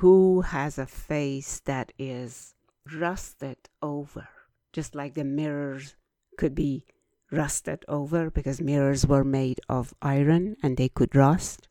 who 0.00 0.40
has 0.40 0.78
a 0.78 0.86
face 0.86 1.60
that 1.66 1.92
is 1.98 2.54
rusted 2.90 3.58
over, 3.82 4.26
just 4.72 4.94
like 4.94 5.12
the 5.12 5.24
mirrors 5.24 5.94
could 6.38 6.54
be 6.54 6.86
rusted 7.30 7.84
over 7.86 8.30
because 8.30 8.62
mirrors 8.62 9.06
were 9.06 9.22
made 9.22 9.60
of 9.68 9.92
iron 10.00 10.56
and 10.62 10.78
they 10.78 10.88
could 10.88 11.14
rust. 11.14 11.68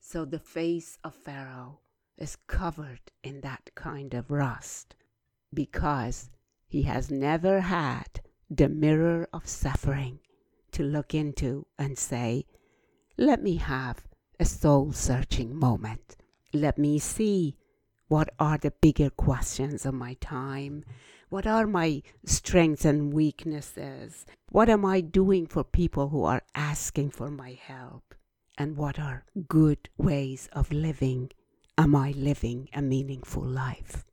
So 0.00 0.24
the 0.24 0.38
face 0.38 0.96
of 1.04 1.14
Pharaoh 1.14 1.80
is 2.16 2.38
covered 2.46 3.12
in 3.22 3.42
that 3.42 3.70
kind 3.74 4.14
of 4.14 4.30
rust 4.30 4.94
because 5.52 6.30
he 6.66 6.84
has 6.84 7.10
never 7.10 7.60
had 7.60 8.22
the 8.48 8.70
mirror 8.70 9.28
of 9.30 9.46
suffering 9.46 10.20
to 10.70 10.82
look 10.82 11.12
into 11.12 11.66
and 11.78 11.98
say, 11.98 12.46
Let 13.18 13.42
me 13.42 13.56
have 13.56 14.08
a 14.40 14.46
soul 14.46 14.92
searching 14.92 15.54
moment. 15.54 16.16
Let 16.52 16.78
me 16.78 16.98
see 16.98 17.56
what 18.08 18.28
are 18.38 18.58
the 18.58 18.72
bigger 18.82 19.08
questions 19.08 19.86
of 19.86 19.94
my 19.94 20.14
time. 20.20 20.84
What 21.30 21.46
are 21.46 21.66
my 21.66 22.02
strengths 22.26 22.84
and 22.84 23.12
weaknesses? 23.12 24.26
What 24.50 24.68
am 24.68 24.84
I 24.84 25.00
doing 25.00 25.46
for 25.46 25.64
people 25.64 26.10
who 26.10 26.24
are 26.24 26.42
asking 26.54 27.12
for 27.12 27.30
my 27.30 27.58
help? 27.58 28.14
And 28.58 28.76
what 28.76 28.98
are 28.98 29.24
good 29.48 29.88
ways 29.96 30.50
of 30.52 30.70
living? 30.70 31.30
Am 31.78 31.96
I 31.96 32.10
living 32.10 32.68
a 32.74 32.82
meaningful 32.82 33.44
life? 33.44 34.04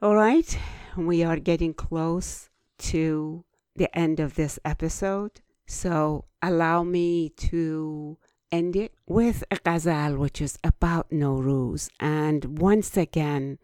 All 0.00 0.16
right, 0.16 0.58
we 0.96 1.22
are 1.22 1.38
getting 1.38 1.74
close 1.74 2.48
to 2.78 3.44
the 3.74 3.94
end 3.96 4.18
of 4.18 4.34
this 4.34 4.58
episode. 4.64 5.42
So 5.66 6.24
allow 6.40 6.84
me 6.84 7.28
to 7.50 8.16
end 8.51 8.75
it 8.75 8.93
with 9.07 9.43
a 9.51 9.57
ghazal 9.57 10.17
which 10.17 10.41
is 10.41 10.57
about 10.63 11.09
Nowruz. 11.09 11.89
And 11.99 12.59
once 12.59 12.97
again, 12.97 13.59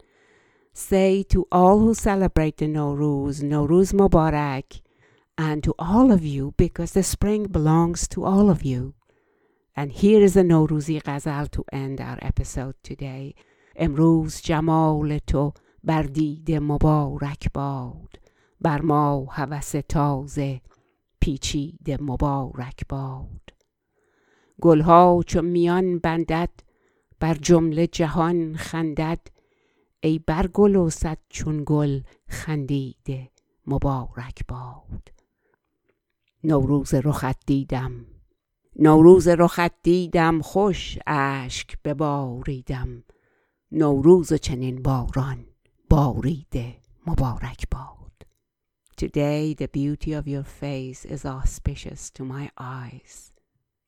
say 0.74 1.24
to 1.24 1.48
all 1.52 1.80
who 1.80 1.94
celebrate 1.94 2.58
the 2.58 2.68
Nowruz, 2.68 3.42
Nowruz 3.42 3.94
Mubarak, 3.94 4.82
and 5.38 5.64
to 5.64 5.74
all 5.78 6.12
of 6.12 6.24
you, 6.24 6.54
because 6.58 6.94
the 6.94 7.04
spring 7.04 7.46
belongs 7.46 8.08
to 8.10 8.24
all 8.24 8.50
of 8.50 8.64
you. 8.64 8.96
And 9.76 9.92
here 9.92 10.22
is 10.22 10.36
a 10.36 10.42
Nowruzi 10.42 11.04
ghazal 11.04 11.48
to 11.52 11.66
end 11.72 12.02
our 12.02 12.18
episode 12.22 12.76
today. 12.84 13.36
امروز 13.80 14.42
جمال 14.42 15.18
تو 15.18 15.52
بر 15.84 16.04
دیده 16.04 16.60
مبارک 16.60 17.54
باد 17.54 18.20
بر 18.62 18.82
ما 18.82 19.28
هوس 19.32 19.76
تازه 19.90 20.62
پیچیده 21.20 21.98
مبارک 22.02 22.88
باد 22.90 23.42
گلها 24.63 25.21
چو 25.27 25.43
میان 25.43 25.99
بندد 25.99 26.51
بر 27.21 27.35
جمله 27.35 27.87
جهان 27.87 28.57
خندد. 28.57 29.21
ای 30.01 30.19
بر 30.19 30.47
گل 30.47 30.77
و 30.77 30.91
صد 30.91 31.19
چون 31.29 31.63
گل 31.67 32.01
خندیده 32.29 33.31
مبارک 33.67 34.47
باد. 34.49 35.09
نوروز 36.45 36.95
رخت 36.95 37.47
دیدم 37.47 38.07
نوروز 38.77 39.29
رخت 39.29 39.83
دیدم 39.83 40.43
خوش 40.43 40.99
اشک 41.07 41.79
بباریدم. 41.85 43.05
نوروز 43.73 44.33
چنین 44.33 44.83
باران 44.83 45.47
باریده 45.91 46.77
مبارک 47.07 47.65
باد. 47.71 48.13
Today 49.01 49.55
the 49.55 49.67
beauty 49.67 50.13
of 50.13 50.29
your 50.29 50.45
face 50.45 51.05
is 51.05 51.25
auspicious 51.25 52.11
to 52.11 52.25
my 52.25 52.51
eyes. 52.59 53.32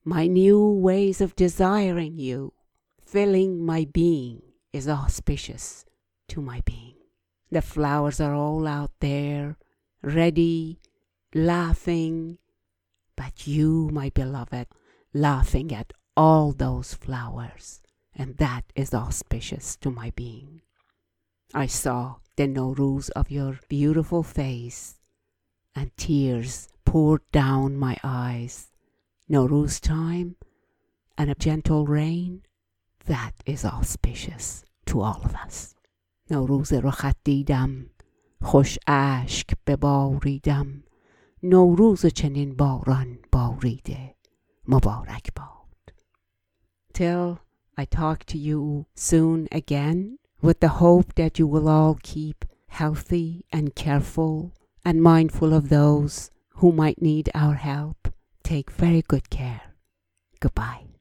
My 0.07 0.27
new 0.27 0.69
ways 0.69 1.23
of 1.23 1.35
desiring 1.35 2.19
you, 2.19 2.53
filling 3.01 3.65
my 3.65 3.87
being, 3.91 4.43
is 4.71 4.87
auspicious 4.87 5.87
to 6.29 6.43
my 6.43 6.61
being. 6.67 6.97
The 7.51 7.63
flowers 7.63 8.21
are 8.21 8.35
all 8.35 8.67
out 8.67 8.91
there, 9.01 9.57
ready, 10.03 10.79
laughing, 11.35 12.37
but 13.17 13.47
you, 13.47 13.89
my 13.93 14.11
beloved, 14.11 14.67
laughing 15.15 15.73
at 15.73 15.95
all 16.15 16.53
those 16.53 16.93
flowers, 16.93 17.81
and 18.15 18.37
that 18.37 18.65
is 18.77 18.93
auspicious 18.93 19.75
to 19.77 19.91
my 19.91 20.11
being. 20.11 20.61
I 21.55 21.65
saw 21.65 22.17
the 22.37 22.47
Nowruz 22.47 23.09
of 23.17 23.31
your 23.31 23.59
beautiful 23.71 24.23
face, 24.23 24.99
and 25.75 25.97
tears 25.97 26.69
poured 26.85 27.23
down 27.33 27.77
my 27.79 27.97
eyes. 28.05 28.69
Nowruz 29.30 29.80
time 29.80 30.36
and 31.18 31.30
a 31.30 31.36
gentle 31.36 31.86
rain, 31.86 32.44
that 33.06 33.34
is 33.46 33.66
auspicious 33.66 34.64
to 34.86 35.02
all 35.02 35.22
of 35.24 35.36
us. 35.36 35.76
نوروز 36.32 36.74
رخت 36.74 37.16
دیدم 37.24 37.86
خوش 38.42 38.78
اشک 38.88 39.54
بباریدم 39.68 40.84
نوروز 41.44 42.06
چنین 42.06 42.56
باران 42.56 43.20
باریده 43.32 44.16
مبارک 44.68 45.34
باد 45.36 45.94
Till 46.94 47.40
I 47.78 47.86
talk 47.86 48.26
to 48.26 48.38
you 48.38 48.86
soon 48.96 49.48
again 49.52 50.20
with 50.42 50.60
the 50.60 50.76
hope 50.84 51.16
that 51.16 51.40
you 51.40 51.48
will 51.48 51.68
all 51.68 51.96
keep 52.04 52.46
healthy 52.68 53.46
and 53.52 53.74
careful 53.76 54.54
and 54.86 55.02
mindful 55.02 55.54
of 55.54 55.70
those 55.70 56.30
who 56.58 56.72
might 56.72 57.02
need 57.02 57.30
our 57.34 57.56
help. 57.56 58.03
Take 58.45 58.71
very 58.71 59.03
good 59.03 59.31
care. 59.31 59.63
Goodbye. 60.39 60.94